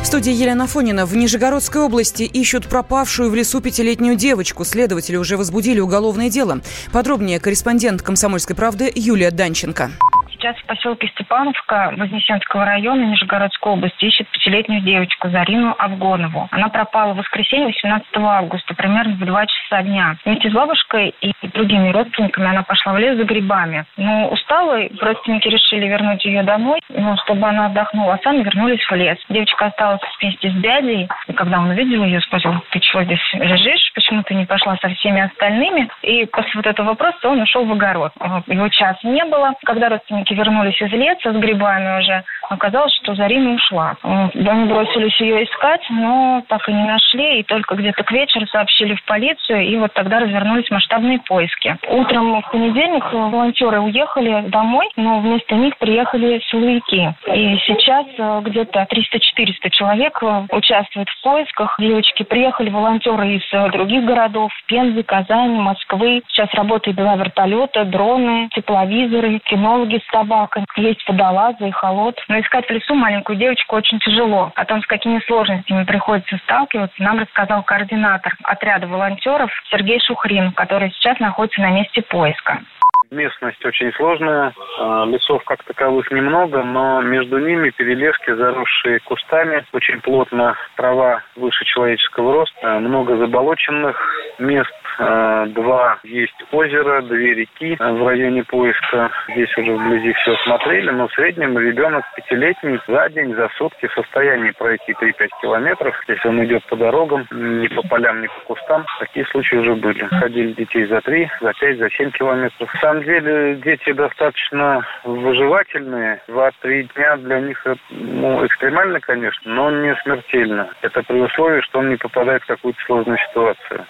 студии 0.09 0.33
Елена 0.33 0.67
Фонина. 0.67 1.05
В 1.05 1.15
Нижегородской 1.15 1.83
области 1.83 2.23
ищут 2.23 2.67
пропавшую 2.67 3.29
в 3.29 3.35
лесу 3.35 3.61
пятилетнюю 3.61 4.17
девочку. 4.17 4.65
Следователи 4.65 5.17
уже 5.17 5.37
возбудили 5.37 5.81
уголовное 5.81 6.31
дело. 6.31 6.63
Подробнее 6.93 7.39
корреспондент 7.39 8.01
«Комсомольской 8.01 8.57
правды» 8.57 8.91
Юлия 8.95 9.31
Данченко. 9.31 9.91
Сейчас 10.39 10.57
в 10.59 10.67
поселке 10.67 11.09
Степановка 11.09 11.93
Вознесенского 11.97 12.65
района 12.65 13.03
Нижегородской 13.07 13.73
области 13.73 14.05
ищет 14.05 14.29
пятилетнюю 14.29 14.83
девочку 14.83 15.29
Зарину 15.31 15.75
Авгонову. 15.77 16.47
Она 16.53 16.69
пропала 16.69 17.13
в 17.13 17.17
воскресенье 17.17 17.67
18 17.67 18.07
августа, 18.19 18.73
примерно 18.77 19.17
в 19.17 19.27
2 19.27 19.47
часа 19.47 19.83
дня. 19.83 20.17
Вместе 20.25 20.49
с 20.49 20.53
бабушкой 20.53 21.13
и 21.21 21.33
другими 21.49 21.91
родственниками 21.91 22.47
она 22.47 22.63
пошла 22.63 22.93
в 22.93 22.99
лес 22.99 23.17
за 23.17 23.25
грибами. 23.25 23.85
Но 23.97 24.29
устала, 24.29 24.79
родственники 25.01 25.49
решили 25.49 25.89
вернуть 25.89 26.25
ее 26.25 26.45
домой, 26.45 26.79
ну, 26.89 27.17
чтобы 27.25 27.49
она 27.49 27.67
отдохнула, 27.67 28.15
а 28.15 28.23
сами 28.23 28.45
вернулись 28.45 28.85
в 28.89 28.95
лес. 28.95 29.19
Девочка 29.29 29.67
осталась 29.67 30.01
вместе 30.21 30.51
с 30.51 30.55
дядей, 30.55 31.09
и 31.27 31.33
когда 31.33 31.59
он 31.59 31.71
увидел 31.71 32.05
ее, 32.05 32.21
спросил, 32.21 32.55
ты 32.71 32.79
чего 32.79 33.03
здесь 33.03 33.19
лежишь, 33.33 33.91
почему 33.93 34.23
ты 34.23 34.37
не 34.37 34.47
пошла 34.47 34.77
со 34.77 34.89
всеми 34.91 35.21
остальными? 35.21 35.89
И 36.03 36.27
после 36.27 36.53
вот 36.55 36.67
этого 36.67 36.91
вопроса 36.91 37.29
он 37.29 37.41
ушел 37.41 37.65
в 37.65 37.73
огород. 37.73 38.13
Его 38.47 38.69
час 38.69 38.97
не 39.03 39.25
было. 39.25 39.55
Когда 39.65 39.89
родственники 39.89 40.28
вернулись 40.35 40.81
из 40.81 40.91
леса 40.93 41.33
с 41.33 41.37
грибами 41.37 41.99
уже, 41.99 42.25
оказалось, 42.49 42.95
что 43.03 43.15
Зарина 43.15 43.55
ушла. 43.55 43.97
Они 44.03 44.65
бросились 44.65 45.19
ее 45.21 45.45
искать, 45.45 45.83
но 45.91 46.43
так 46.49 46.69
и 46.69 46.73
не 46.73 46.85
нашли, 46.85 47.41
и 47.41 47.43
только 47.43 47.75
где-то 47.75 48.03
к 48.03 48.13
вечеру 48.13 48.47
сообщили 48.47 48.95
в 48.95 49.05
полицию, 49.05 49.63
и 49.63 49.77
вот 49.77 49.93
тогда 49.95 50.21
развернулись 50.21 50.71
масштабные 50.71 51.19
поиски. 51.21 51.77
Утром 51.89 52.43
в 52.43 52.51
понедельник 52.51 53.05
волонтеры 53.13 53.81
уехали 53.81 54.49
домой, 54.49 54.89
но 54.97 55.21
вместо 55.21 55.55
них 55.55 55.77
приехали 55.79 56.41
силовики. 56.51 57.09
И 57.33 57.59
сейчас 57.67 58.07
э, 58.17 58.41
где-то 58.45 58.87
300-400 58.91 59.71
человек 59.71 60.19
э, 60.23 60.47
участвуют 60.51 61.09
в 61.09 61.23
поисках. 61.23 61.77
Девочки 61.79 62.23
приехали 62.23 62.71
волонтеры 62.71 63.37
из 63.37 63.43
э, 63.53 63.71
других 63.71 64.05
городов, 64.05 64.53
Пензы, 64.67 65.03
Казани, 65.03 65.59
Москвы. 65.59 66.23
Сейчас 66.29 66.53
работают 66.55 66.97
два 66.97 67.17
вертолета, 67.17 67.85
дроны, 67.85 68.49
тепловизоры, 68.55 69.39
кинологи 69.41 69.99
с 69.99 70.11
собака, 70.11 70.65
есть 70.77 71.07
водолазы 71.09 71.69
и 71.69 71.73
холод. 71.73 72.19
Но 72.29 72.38
искать 72.41 72.67
в 72.67 72.71
лесу 72.71 72.95
маленькую 72.95 73.37
девочку 73.37 73.77
очень 73.77 73.99
тяжело. 74.01 74.53
О 74.55 74.65
том, 74.65 74.83
с 74.83 74.87
какими 74.87 75.21
сложностями 75.27 75.85
приходится 75.85 76.37
сталкиваться, 76.39 77.03
нам 77.03 77.19
рассказал 77.19 77.63
координатор 77.63 78.35
отряда 78.45 78.87
волонтеров 78.87 79.51
Сергей 79.71 80.01
Шухрин, 80.01 80.53
который 80.53 80.91
сейчас 80.93 81.19
находится 81.21 81.61
на 81.61 81.71
месте 81.71 82.03
поиска. 82.03 82.63
Местность 83.11 83.65
очень 83.65 83.91
сложная, 83.95 84.53
а, 84.79 85.07
лесов 85.07 85.43
как 85.45 85.65
таковых 85.65 86.11
немного, 86.11 86.63
но 86.63 87.01
между 87.01 87.39
ними 87.39 87.71
перелески, 87.71 88.35
заросшие 88.35 89.01
кустами, 89.01 89.65
очень 89.73 90.01
плотно 90.03 90.57
трава 90.77 91.23
выше 91.35 91.65
человеческого 91.65 92.35
роста, 92.35 92.79
много 92.81 93.17
заболоченных 93.17 93.97
мест, 94.39 94.71
два 94.99 95.99
есть 96.03 96.35
озера, 96.53 97.03
две 97.03 97.35
реки 97.35 97.77
в 97.79 98.07
районе 98.07 98.45
поиска. 98.45 99.11
Здесь 99.29 99.57
уже 99.57 99.73
вблизи 99.73 100.13
все 100.15 100.37
смотрели, 100.45 100.91
но 100.91 101.09
в 101.09 101.13
среднем 101.13 101.59
ребенок 101.59 102.05
пятилетний 102.17 102.81
за 102.87 103.09
день, 103.11 103.35
за 103.35 103.49
сутки 103.57 103.87
в 103.87 103.93
состоянии 103.93 104.51
пройти 104.51 104.93
3-5 104.93 105.29
километров, 105.41 105.95
если 106.09 106.29
он 106.29 106.45
идет 106.45 106.65
по 106.67 106.77
дорогам, 106.77 107.27
не 107.31 107.69
по 107.69 107.83
полям, 107.83 108.23
не 108.23 108.29
по 108.29 108.55
кустам. 108.55 108.85
Такие 108.99 109.25
случаи 109.27 109.57
уже 109.57 109.75
были. 109.75 110.05
Ходили 110.05 110.53
детей 110.53 110.87
за 110.87 111.01
3, 111.01 111.31
за 111.41 111.53
5, 111.53 111.79
за 111.79 111.91
7 111.91 112.11
километров. 112.13 112.75
На 112.75 112.81
самом 112.81 113.03
деле 113.05 113.57
дети 113.57 113.93
достаточно 113.93 114.87
выживательные. 115.05 116.21
Два-три 116.29 116.89
дня 116.95 117.17
для 117.19 117.41
них 117.41 117.65
ну, 117.91 118.45
экстремально, 118.47 119.01
конечно, 119.01 119.53
но 119.53 119.71
не 119.71 119.95
смертельно. 120.03 120.69
Это 120.83 121.03
при 121.03 121.21
условии, 121.21 121.61
что 121.63 121.81
он 121.81 121.91
не 121.91 121.97
попадает 121.97 122.43
в 122.43 122.47
какую-то 122.47 122.81
сложную 122.85 123.19
ситуацию. 123.29 123.85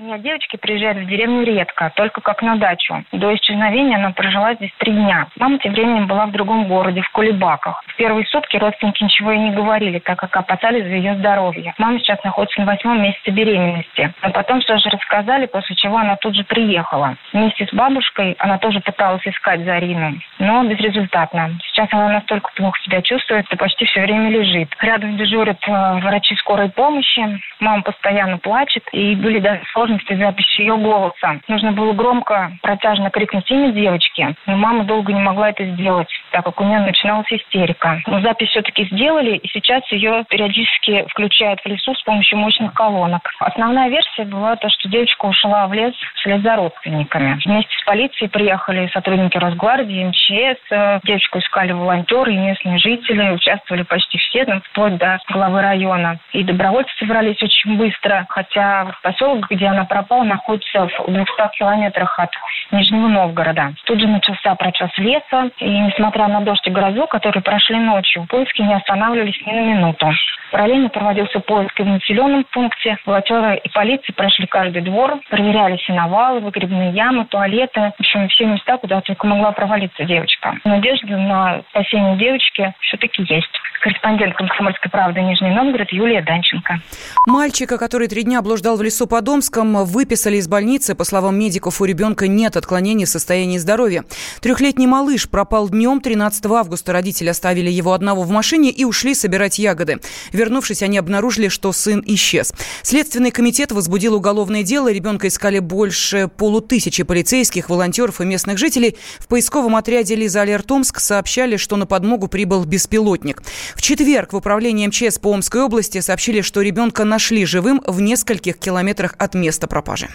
Семья 0.00 0.16
девочки 0.16 0.56
приезжает 0.56 0.96
в 0.96 1.06
деревню 1.06 1.42
редко, 1.42 1.92
только 1.94 2.22
как 2.22 2.40
на 2.40 2.56
дачу. 2.56 3.04
До 3.12 3.34
исчезновения 3.34 3.98
она 3.98 4.12
прожила 4.12 4.54
здесь 4.54 4.72
три 4.78 4.92
дня. 4.92 5.26
Мама 5.36 5.58
тем 5.58 5.74
временем 5.74 6.06
была 6.06 6.24
в 6.24 6.32
другом 6.32 6.68
городе, 6.68 7.02
в 7.02 7.10
Кулебаках. 7.10 7.84
В 7.86 7.96
первые 7.96 8.24
сутки 8.24 8.56
родственники 8.56 9.04
ничего 9.04 9.32
и 9.32 9.38
не 9.38 9.50
говорили, 9.50 9.98
так 9.98 10.18
как 10.18 10.34
опасались 10.34 10.84
за 10.84 10.94
ее 10.94 11.16
здоровье. 11.16 11.74
Мама 11.76 11.98
сейчас 11.98 12.24
находится 12.24 12.62
на 12.62 12.66
восьмом 12.68 13.02
месяце 13.02 13.30
беременности. 13.30 14.14
Но 14.22 14.30
потом 14.30 14.62
все 14.62 14.78
же 14.78 14.88
рассказали, 14.88 15.44
после 15.44 15.76
чего 15.76 15.98
она 15.98 16.16
тут 16.16 16.34
же 16.34 16.44
приехала. 16.44 17.18
Вместе 17.34 17.66
с 17.66 17.74
бабушкой 17.74 18.36
она 18.38 18.56
тоже 18.56 18.80
пыталась 18.80 19.26
искать 19.26 19.66
Зарину, 19.66 20.14
но 20.38 20.64
безрезультатно. 20.64 21.58
Сейчас 21.80 21.94
она 21.94 22.08
настолько 22.10 22.50
плохо 22.56 22.78
себя 22.82 23.00
чувствует, 23.00 23.46
что 23.46 23.56
почти 23.56 23.86
все 23.86 24.02
время 24.02 24.28
лежит. 24.28 24.68
Рядом 24.82 25.16
дежурят 25.16 25.56
э, 25.66 26.00
врачи 26.00 26.36
скорой 26.36 26.68
помощи. 26.68 27.40
Мама 27.58 27.82
постоянно 27.82 28.36
плачет, 28.36 28.84
и 28.92 29.14
были 29.14 29.38
даже 29.38 29.62
сложности 29.72 30.12
с 30.12 30.18
записью 30.18 30.66
ее 30.66 30.76
голоса. 30.76 31.40
Нужно 31.48 31.72
было 31.72 31.94
громко, 31.94 32.52
протяжно 32.60 33.08
крикнуть 33.08 33.50
имя 33.50 33.72
девочки, 33.72 34.34
но 34.44 34.58
мама 34.58 34.84
долго 34.84 35.10
не 35.14 35.22
могла 35.22 35.50
это 35.50 35.64
сделать, 35.64 36.10
так 36.32 36.44
как 36.44 36.60
у 36.60 36.64
нее 36.64 36.80
начиналась 36.80 37.32
истерика. 37.32 38.02
Но 38.06 38.20
запись 38.20 38.50
все-таки 38.50 38.84
сделали, 38.84 39.36
и 39.36 39.48
сейчас 39.48 39.80
ее 39.90 40.24
периодически 40.28 41.06
включают 41.08 41.60
в 41.60 41.66
лесу 41.66 41.94
с 41.94 42.02
помощью 42.02 42.38
мощных 42.38 42.74
колонок. 42.74 43.30
Основная 43.38 43.88
версия 43.88 44.24
была 44.24 44.56
то, 44.56 44.68
что 44.68 44.86
девочка 44.90 45.24
ушла 45.24 45.66
в 45.66 45.72
лес 45.72 45.94
вслед 46.16 46.42
за 46.42 46.56
родственниками. 46.56 47.38
Вместе 47.46 47.74
с 47.74 47.84
полицией 47.84 48.28
приехали 48.28 48.90
сотрудники 48.92 49.38
Росгвардии, 49.38 50.04
МЧС. 50.04 51.02
Девочку 51.04 51.38
искали 51.38 51.69
волонтеры 51.74 52.34
и 52.34 52.38
местные 52.38 52.78
жители. 52.78 53.30
Участвовали 53.30 53.82
почти 53.82 54.18
все, 54.18 54.44
ну, 54.46 54.60
вплоть 54.70 54.96
до 54.96 55.18
главы 55.28 55.62
района. 55.62 56.18
И 56.32 56.42
добровольцы 56.44 56.90
собрались 56.98 57.42
очень 57.42 57.76
быстро, 57.76 58.26
хотя 58.28 58.94
поселок, 59.02 59.50
где 59.50 59.66
она 59.66 59.84
пропала, 59.84 60.24
находится 60.24 60.88
в 60.88 61.12
200 61.12 61.58
километрах 61.58 62.18
от 62.18 62.30
Нижнего 62.70 63.08
Новгорода. 63.08 63.74
Тут 63.84 64.00
же 64.00 64.06
начался 64.06 64.54
прочес 64.54 64.90
леса, 64.98 65.50
и 65.58 65.68
несмотря 65.68 66.28
на 66.28 66.40
дождь 66.40 66.66
и 66.66 66.70
грозу, 66.70 67.06
которые 67.06 67.42
прошли 67.42 67.76
ночью, 67.76 68.26
поиски 68.28 68.62
не 68.62 68.74
останавливались 68.74 69.40
ни 69.46 69.52
на 69.52 69.60
минуту. 69.60 70.12
Параллельно 70.50 70.88
проводился 70.88 71.40
поиск 71.40 71.78
и 71.78 71.82
в 71.82 71.86
населенном 71.86 72.44
пункте. 72.52 72.96
Волонтеры 73.06 73.60
и 73.62 73.68
полиция 73.70 74.12
прошли 74.14 74.46
каждый 74.46 74.82
двор, 74.82 75.18
проверяли 75.28 75.76
сеновалы, 75.86 76.40
выгребные 76.40 76.92
ямы, 76.92 77.24
туалеты, 77.26 77.92
в 77.96 78.00
общем, 78.00 78.28
все 78.28 78.46
места, 78.46 78.76
куда 78.78 79.00
только 79.00 79.26
могла 79.26 79.52
провалиться 79.52 80.04
девочка. 80.04 80.56
Надежда 80.64 81.16
на 81.16 81.62
спасение 81.70 82.16
девочки 82.16 82.74
все-таки 82.80 83.22
есть. 83.28 83.48
Корреспондент 83.80 84.34
«Комсомольской 84.34 84.90
правды» 84.90 85.22
Нижний 85.22 85.50
Новгород 85.50 85.90
Юлия 85.90 86.20
Данченко. 86.20 86.80
Мальчика, 87.26 87.78
который 87.78 88.08
три 88.08 88.24
дня 88.24 88.42
блуждал 88.42 88.76
в 88.76 88.82
лесу 88.82 89.06
под 89.06 89.26
Омском, 89.26 89.84
выписали 89.86 90.36
из 90.36 90.48
больницы. 90.48 90.94
По 90.94 91.04
словам 91.04 91.38
медиков, 91.38 91.80
у 91.80 91.86
ребенка 91.86 92.28
нет 92.28 92.56
отклонений 92.56 93.06
в 93.06 93.08
состоянии 93.08 93.56
здоровья. 93.56 94.04
Трехлетний 94.42 94.86
малыш 94.86 95.30
пропал 95.30 95.70
днем 95.70 96.02
13 96.02 96.44
августа. 96.46 96.92
Родители 96.92 97.28
оставили 97.30 97.70
его 97.70 97.94
одного 97.94 98.22
в 98.22 98.30
машине 98.30 98.70
и 98.70 98.84
ушли 98.84 99.14
собирать 99.14 99.58
ягоды. 99.58 99.98
Вернувшись, 100.40 100.82
они 100.82 100.96
обнаружили, 100.96 101.48
что 101.48 101.70
сын 101.70 102.02
исчез. 102.06 102.54
Следственный 102.82 103.30
комитет 103.30 103.72
возбудил 103.72 104.14
уголовное 104.14 104.62
дело. 104.62 104.90
Ребенка 104.90 105.28
искали 105.28 105.58
больше 105.58 106.30
полутысячи 106.34 107.02
полицейских, 107.02 107.68
волонтеров 107.68 108.22
и 108.22 108.24
местных 108.24 108.56
жителей. 108.56 108.96
В 109.18 109.26
поисковом 109.26 109.76
отряде 109.76 110.14
«Лиза 110.14 110.40
Алерт 110.40 110.72
Омск» 110.72 110.98
сообщали, 110.98 111.58
что 111.58 111.76
на 111.76 111.84
подмогу 111.84 112.26
прибыл 112.26 112.64
беспилотник. 112.64 113.42
В 113.74 113.82
четверг 113.82 114.32
в 114.32 114.36
управлении 114.36 114.86
МЧС 114.86 115.18
по 115.18 115.30
Омской 115.30 115.60
области 115.60 116.00
сообщили, 116.00 116.40
что 116.40 116.62
ребенка 116.62 117.04
нашли 117.04 117.44
живым 117.44 117.82
в 117.86 118.00
нескольких 118.00 118.56
километрах 118.58 119.16
от 119.18 119.34
места 119.34 119.66
пропажи. 119.66 120.08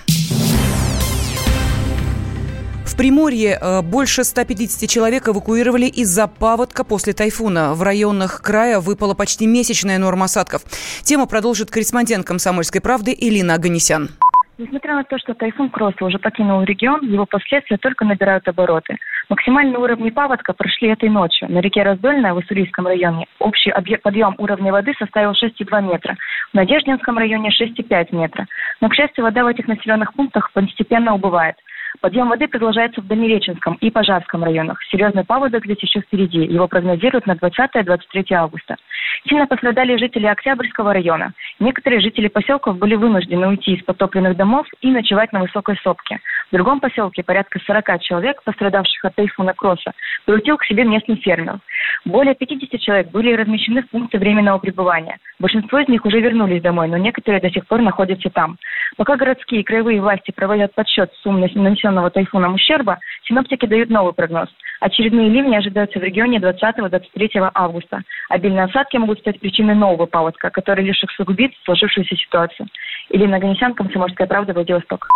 В 2.95 2.97
Приморье 2.97 3.59
э, 3.61 3.81
больше 3.81 4.23
150 4.23 4.89
человек 4.89 5.27
эвакуировали 5.27 5.83
из-за 5.83 6.29
паводка 6.29 6.85
после 6.85 7.11
тайфуна. 7.11 7.73
В 7.73 7.83
районах 7.83 8.41
края 8.41 8.79
выпала 8.79 9.13
почти 9.13 9.47
месячная 9.47 9.99
норма 9.99 10.25
осадков. 10.25 10.61
Тему 11.03 11.27
продолжит 11.27 11.69
корреспондент 11.69 12.25
«Комсомольской 12.25 12.79
правды» 12.79 13.11
Элина 13.11 13.55
Аганесян. 13.55 14.11
Несмотря 14.57 14.95
на 14.95 15.03
то, 15.03 15.17
что 15.17 15.33
тайфун 15.33 15.71
Кросса 15.71 16.05
уже 16.05 16.19
покинул 16.19 16.63
регион, 16.63 17.01
его 17.01 17.25
последствия 17.25 17.75
только 17.75 18.05
набирают 18.05 18.47
обороты. 18.47 18.95
Максимальные 19.27 19.77
уровни 19.77 20.09
паводка 20.09 20.53
прошли 20.53 20.87
этой 20.87 21.09
ночью. 21.09 21.51
На 21.51 21.59
реке 21.59 21.83
Раздольная 21.83 22.33
в 22.33 22.37
Уссурийском 22.37 22.87
районе 22.87 23.25
общий 23.39 23.73
подъем 23.97 24.35
уровня 24.37 24.71
воды 24.71 24.93
составил 24.97 25.31
6,2 25.31 25.91
метра. 25.91 26.15
В 26.53 26.55
Надеждинском 26.55 27.17
районе 27.17 27.49
6,5 27.49 28.15
метра. 28.15 28.47
Но, 28.79 28.87
к 28.87 28.95
счастью, 28.95 29.25
вода 29.25 29.43
в 29.43 29.47
этих 29.47 29.67
населенных 29.67 30.13
пунктах 30.13 30.49
постепенно 30.53 31.13
убывает. 31.13 31.57
Подъем 32.01 32.29
воды 32.29 32.47
продолжается 32.47 33.01
в 33.01 33.07
Дальнереченском 33.07 33.75
и 33.75 33.89
Пожарском 33.91 34.43
районах. 34.43 34.81
Серьезный 34.91 35.23
паводок 35.23 35.65
здесь 35.65 35.81
еще 35.81 36.01
впереди. 36.01 36.39
Его 36.39 36.67
прогнозируют 36.67 37.25
на 37.25 37.33
20-23 37.33 38.33
августа. 38.33 38.75
Сильно 39.27 39.47
пострадали 39.47 39.97
жители 39.97 40.25
Октябрьского 40.25 40.93
района. 40.93 41.33
Некоторые 41.59 42.01
жители 42.01 42.27
поселков 42.27 42.77
были 42.77 42.95
вынуждены 42.95 43.47
уйти 43.47 43.73
из 43.73 43.83
потопленных 43.83 44.35
домов 44.35 44.67
и 44.81 44.91
ночевать 44.91 45.31
на 45.33 45.41
высокой 45.41 45.77
сопке. 45.83 46.19
В 46.51 46.55
другом 46.55 46.79
поселке 46.79 47.23
порядка 47.23 47.59
40 47.65 48.01
человек, 48.01 48.43
пострадавших 48.43 49.05
от 49.05 49.15
тайфуна 49.15 49.53
Кросса, 49.53 49.93
приутил 50.25 50.57
к 50.57 50.65
себе 50.65 50.83
местный 50.83 51.15
фермер. 51.15 51.59
Более 52.03 52.35
50 52.35 52.79
человек 52.79 53.11
были 53.11 53.33
размещены 53.33 53.81
в 53.81 53.89
пункте 53.89 54.19
временного 54.19 54.59
пребывания. 54.59 55.17
Большинство 55.39 55.79
из 55.79 55.87
них 55.87 56.05
уже 56.05 56.19
вернулись 56.19 56.61
домой, 56.61 56.87
но 56.87 56.97
некоторые 56.97 57.41
до 57.41 57.49
сих 57.49 57.65
пор 57.67 57.81
находятся 57.81 58.29
там. 58.29 58.57
Пока 58.97 59.15
городские 59.15 59.61
и 59.61 59.63
краевые 59.63 60.01
власти 60.01 60.31
проводят 60.31 60.73
подсчет 60.75 61.11
сумм 61.23 61.39
нанесенного 61.85 62.09
тайфуном 62.09 62.55
ущерба, 62.55 62.99
синоптики 63.27 63.65
дают 63.65 63.89
новый 63.89 64.13
прогноз. 64.13 64.49
Очередные 64.79 65.29
ливни 65.29 65.55
ожидаются 65.55 65.99
в 65.99 66.03
регионе 66.03 66.39
20-23 66.39 67.51
августа. 67.53 68.01
Обильные 68.29 68.65
осадки 68.65 68.97
могут 68.97 69.19
стать 69.19 69.39
причиной 69.39 69.75
нового 69.75 70.05
паводка, 70.05 70.49
который 70.49 70.83
лишь 70.83 71.01
усугубит 71.03 71.53
сложившуюся 71.63 72.15
ситуацию. 72.15 72.67
Елена 73.09 73.39
Ганесян, 73.39 73.73
Комсомольская 73.73 74.27
правда, 74.27 74.53
Владивосток. 74.53 75.07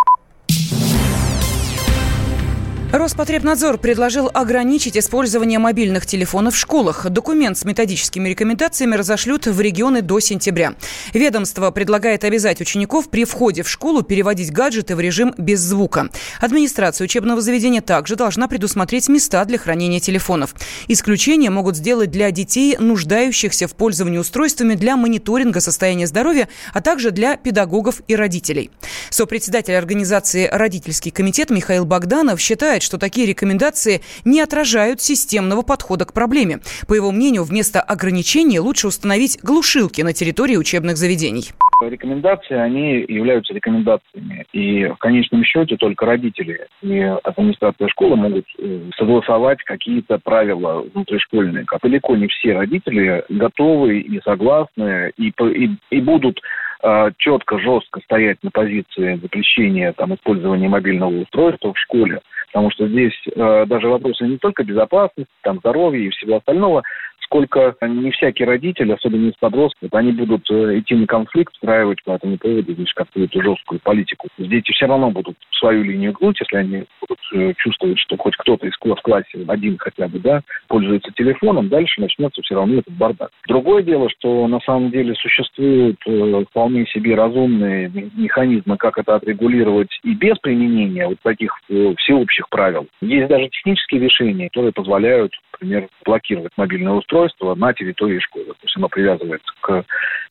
Роспотребнадзор 2.92 3.78
предложил 3.78 4.28
ограничить 4.34 4.96
использование 4.98 5.60
мобильных 5.60 6.06
телефонов 6.06 6.56
в 6.56 6.58
школах. 6.58 7.08
Документ 7.08 7.56
с 7.56 7.64
методическими 7.64 8.28
рекомендациями 8.28 8.96
разошлют 8.96 9.46
в 9.46 9.60
регионы 9.60 10.02
до 10.02 10.18
сентября. 10.18 10.74
Ведомство 11.14 11.70
предлагает 11.70 12.24
обязать 12.24 12.60
учеников 12.60 13.08
при 13.08 13.24
входе 13.24 13.62
в 13.62 13.68
школу 13.68 14.02
переводить 14.02 14.50
гаджеты 14.50 14.96
в 14.96 15.00
режим 15.00 15.32
без 15.38 15.60
звука. 15.60 16.08
Администрация 16.40 17.04
учебного 17.04 17.40
заведения 17.40 17.80
также 17.80 18.16
должна 18.16 18.48
предусмотреть 18.48 19.08
места 19.08 19.44
для 19.44 19.56
хранения 19.56 20.00
телефонов. 20.00 20.56
Исключения 20.88 21.50
могут 21.50 21.76
сделать 21.76 22.10
для 22.10 22.32
детей, 22.32 22.76
нуждающихся 22.76 23.68
в 23.68 23.74
пользовании 23.74 24.18
устройствами 24.18 24.74
для 24.74 24.96
мониторинга 24.96 25.60
состояния 25.60 26.08
здоровья, 26.08 26.48
а 26.74 26.80
также 26.80 27.12
для 27.12 27.36
педагогов 27.36 28.02
и 28.08 28.16
родителей. 28.16 28.72
Сопредседатель 29.10 29.76
организации 29.76 30.48
«Родительский 30.50 31.12
комитет» 31.12 31.50
Михаил 31.50 31.84
Богданов 31.84 32.40
считает, 32.40 32.79
считает, 32.80 32.82
что 32.82 32.98
такие 32.98 33.26
рекомендации 33.26 34.00
не 34.24 34.40
отражают 34.40 35.00
системного 35.00 35.62
подхода 35.62 36.04
к 36.04 36.12
проблеме. 36.12 36.58
По 36.88 36.94
его 36.94 37.12
мнению, 37.12 37.44
вместо 37.44 37.80
ограничений 37.80 38.58
лучше 38.58 38.88
установить 38.88 39.38
глушилки 39.42 40.02
на 40.02 40.12
территории 40.12 40.56
учебных 40.56 40.96
заведений. 40.96 41.50
Рекомендации, 41.80 42.56
они 42.56 43.04
являются 43.08 43.54
рекомендациями. 43.54 44.44
И 44.52 44.86
в 44.86 44.96
конечном 44.96 45.44
счете 45.44 45.76
только 45.76 46.04
родители 46.04 46.66
и 46.82 47.00
администрация 47.24 47.88
школы 47.88 48.16
могут 48.16 48.44
э, 48.58 48.90
согласовать 48.98 49.62
какие-то 49.64 50.18
правила 50.18 50.84
внутришкольные. 50.92 51.64
Как 51.64 51.80
далеко 51.80 52.16
не 52.16 52.26
все 52.26 52.52
родители 52.52 53.24
готовы 53.30 54.00
и 54.00 54.20
согласны 54.20 55.12
и, 55.16 55.28
и, 55.30 55.70
и 55.90 56.00
будут 56.00 56.40
э, 56.82 57.10
четко, 57.16 57.58
жестко 57.58 58.00
стоять 58.00 58.36
на 58.42 58.50
позиции 58.50 59.18
запрещения 59.22 59.92
там, 59.94 60.14
использования 60.14 60.68
мобильного 60.68 61.22
устройства 61.22 61.72
в 61.72 61.78
школе 61.78 62.20
потому 62.52 62.70
что 62.70 62.88
здесь 62.88 63.14
э, 63.34 63.66
даже 63.66 63.88
вопросы 63.88 64.26
не 64.26 64.38
только 64.38 64.64
безопасности, 64.64 65.30
там, 65.42 65.58
здоровья 65.58 66.00
и 66.00 66.10
всего 66.10 66.36
остального, 66.36 66.82
сколько 67.22 67.76
не 67.82 68.10
всякий 68.10 68.44
родитель, 68.44 68.92
особенно 68.92 69.28
из 69.28 69.34
подростков, 69.38 69.92
они 69.92 70.12
будут 70.12 70.50
э, 70.50 70.78
идти 70.78 70.94
на 70.94 71.06
конфликт, 71.06 71.54
устраивать 71.54 72.02
по 72.04 72.12
этому 72.12 72.38
поводу 72.38 72.74
значит, 72.74 72.94
какую-то 72.94 73.42
жесткую 73.42 73.80
политику. 73.80 74.28
Дети 74.38 74.72
все 74.72 74.86
равно 74.86 75.10
будут 75.10 75.36
свою 75.52 75.84
линию 75.84 76.12
гнуть, 76.12 76.40
если 76.40 76.56
они 76.56 76.84
будут 77.00 77.18
э, 77.32 77.54
чувствовать, 77.56 77.98
что 77.98 78.16
хоть 78.16 78.36
кто-то 78.36 78.66
из 78.66 78.74
в 78.80 79.02
классе, 79.02 79.44
один 79.46 79.78
хотя 79.78 80.08
бы, 80.08 80.18
да, 80.18 80.40
пользуется 80.68 81.12
телефоном, 81.12 81.68
дальше 81.68 82.00
начнется 82.00 82.42
все 82.42 82.54
равно 82.54 82.78
этот 82.78 82.94
бардак. 82.94 83.30
Другое 83.46 83.82
дело, 83.82 84.08
что 84.10 84.48
на 84.48 84.60
самом 84.60 84.90
деле 84.90 85.14
существуют 85.14 85.98
э, 86.06 86.44
вполне 86.50 86.86
себе 86.86 87.14
разумные 87.14 87.90
механизмы, 88.16 88.76
как 88.76 88.98
это 88.98 89.14
отрегулировать 89.14 89.90
и 90.02 90.14
без 90.14 90.36
применения 90.38 91.06
вот 91.06 91.18
таких 91.22 91.52
всеобщих 91.98 92.48
правил. 92.48 92.86
Есть 93.00 93.28
даже 93.28 93.48
технические 93.48 94.00
решения, 94.00 94.48
которые 94.48 94.72
позволяют, 94.72 95.32
например, 95.52 95.88
блокировать 96.04 96.52
мобильное 96.56 96.94
устройство 96.94 97.09
устройство 97.10 97.54
на 97.54 97.72
территории 97.72 98.20
школы. 98.20 98.46
То 98.46 98.62
есть 98.62 98.76
оно 98.76 98.88
привязывается 98.88 99.52
к 99.60 99.84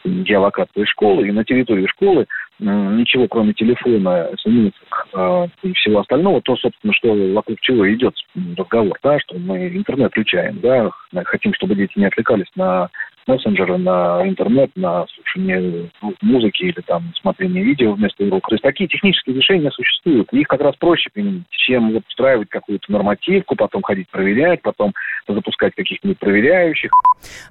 геолокации 0.05 0.85
школы, 0.85 1.27
и 1.27 1.31
на 1.31 1.43
территории 1.43 1.87
школы 1.87 2.25
ничего, 2.59 3.27
кроме 3.27 3.53
телефона, 3.53 4.29
смс 4.37 4.71
э, 5.13 5.47
и 5.63 5.73
всего 5.73 5.99
остального, 5.99 6.41
то, 6.41 6.57
собственно, 6.57 6.93
что 6.93 7.13
вокруг 7.33 7.57
чего 7.61 7.89
идет 7.93 8.13
разговор, 8.57 8.97
да, 9.01 9.17
что 9.19 9.37
мы 9.37 9.69
интернет 9.69 10.11
включаем, 10.11 10.59
да, 10.59 10.89
хотим, 11.25 11.53
чтобы 11.53 11.75
дети 11.75 11.93
не 11.95 12.05
отвлекались 12.05 12.51
на 12.55 12.89
мессенджеры, 13.29 13.77
на 13.77 14.27
интернет, 14.27 14.71
на 14.75 15.05
слушание 15.15 15.89
музыки 16.21 16.63
или 16.63 16.81
там 16.85 17.13
смотрение 17.21 17.63
видео 17.63 17.93
вместо 17.93 18.23
урока. 18.23 18.49
То 18.49 18.55
есть 18.55 18.63
такие 18.63 18.87
технические 18.87 19.35
решения 19.35 19.69
существуют. 19.71 20.31
Их 20.33 20.47
как 20.47 20.61
раз 20.61 20.75
проще 20.77 21.09
применить, 21.13 21.45
чем 21.49 21.95
устраивать 21.95 22.49
какую-то 22.49 22.91
нормативку, 22.91 23.55
потом 23.55 23.83
ходить 23.83 24.09
проверять, 24.09 24.61
потом 24.61 24.93
запускать 25.27 25.75
каких-нибудь 25.75 26.17
проверяющих. 26.17 26.91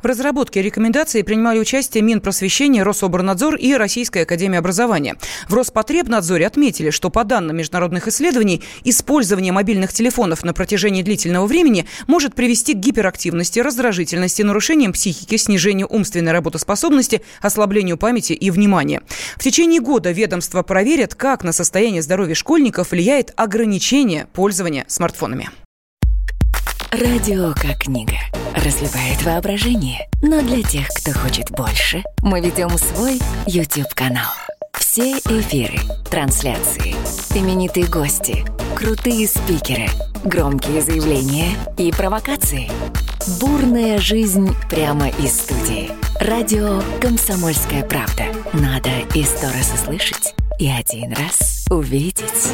В 0.02 0.06
разработке 0.06 0.62
рекомендаций 0.62 1.24
принимали 1.24 1.58
участие 1.58 2.02
Минпросвещения, 2.02 2.82
Рособорнадзор 2.82 3.54
и 3.54 3.74
Российская 3.74 4.22
Академия 4.22 4.58
Образования. 4.58 5.14
В 5.48 5.54
Роспотребнадзоре 5.54 6.46
отметили, 6.46 6.90
что 6.90 7.10
по 7.10 7.24
данным 7.24 7.56
международных 7.56 8.08
исследований, 8.08 8.62
использование 8.84 9.52
мобильных 9.52 9.92
телефонов 9.92 10.42
на 10.42 10.52
протяжении 10.52 11.02
длительного 11.02 11.46
времени 11.46 11.84
может 12.08 12.34
привести 12.34 12.74
к 12.74 12.78
гиперактивности, 12.78 13.60
раздражительности, 13.60 14.42
нарушениям 14.42 14.92
психики, 14.92 15.36
снижению 15.36 15.67
снижению 15.68 15.86
умственной 15.88 16.32
работоспособности, 16.32 17.20
ослаблению 17.42 17.98
памяти 17.98 18.32
и 18.32 18.50
внимания. 18.50 19.02
В 19.36 19.42
течение 19.42 19.80
года 19.80 20.10
ведомство 20.10 20.62
проверит, 20.62 21.14
как 21.14 21.44
на 21.44 21.52
состояние 21.52 22.00
здоровья 22.00 22.34
школьников 22.34 22.92
влияет 22.92 23.32
ограничение 23.36 24.26
пользования 24.32 24.84
смартфонами. 24.88 25.50
Радио 26.90 27.52
как 27.54 27.80
книга. 27.80 28.16
Разливает 28.54 29.22
воображение. 29.22 30.08
Но 30.22 30.40
для 30.40 30.62
тех, 30.62 30.88
кто 30.88 31.12
хочет 31.12 31.50
больше, 31.50 32.02
мы 32.22 32.40
ведем 32.40 32.70
свой 32.78 33.20
YouTube-канал. 33.46 34.32
Все 34.72 35.18
эфиры, 35.18 35.78
трансляции, 36.10 36.94
именитые 37.34 37.86
гости, 37.86 38.44
крутые 38.74 39.28
спикеры, 39.28 39.86
громкие 40.24 40.80
заявления 40.80 41.50
и 41.76 41.92
провокации– 41.92 42.70
Бурная 43.40 43.98
жизнь 43.98 44.54
прямо 44.70 45.08
из 45.08 45.40
студии. 45.40 45.90
Радио 46.20 46.80
«Комсомольская 47.00 47.82
правда». 47.82 48.24
Надо 48.52 48.90
и 49.14 49.22
сто 49.24 49.46
раз 49.46 49.72
услышать, 49.74 50.34
и 50.58 50.68
один 50.68 51.12
раз 51.12 51.66
увидеть. 51.70 52.52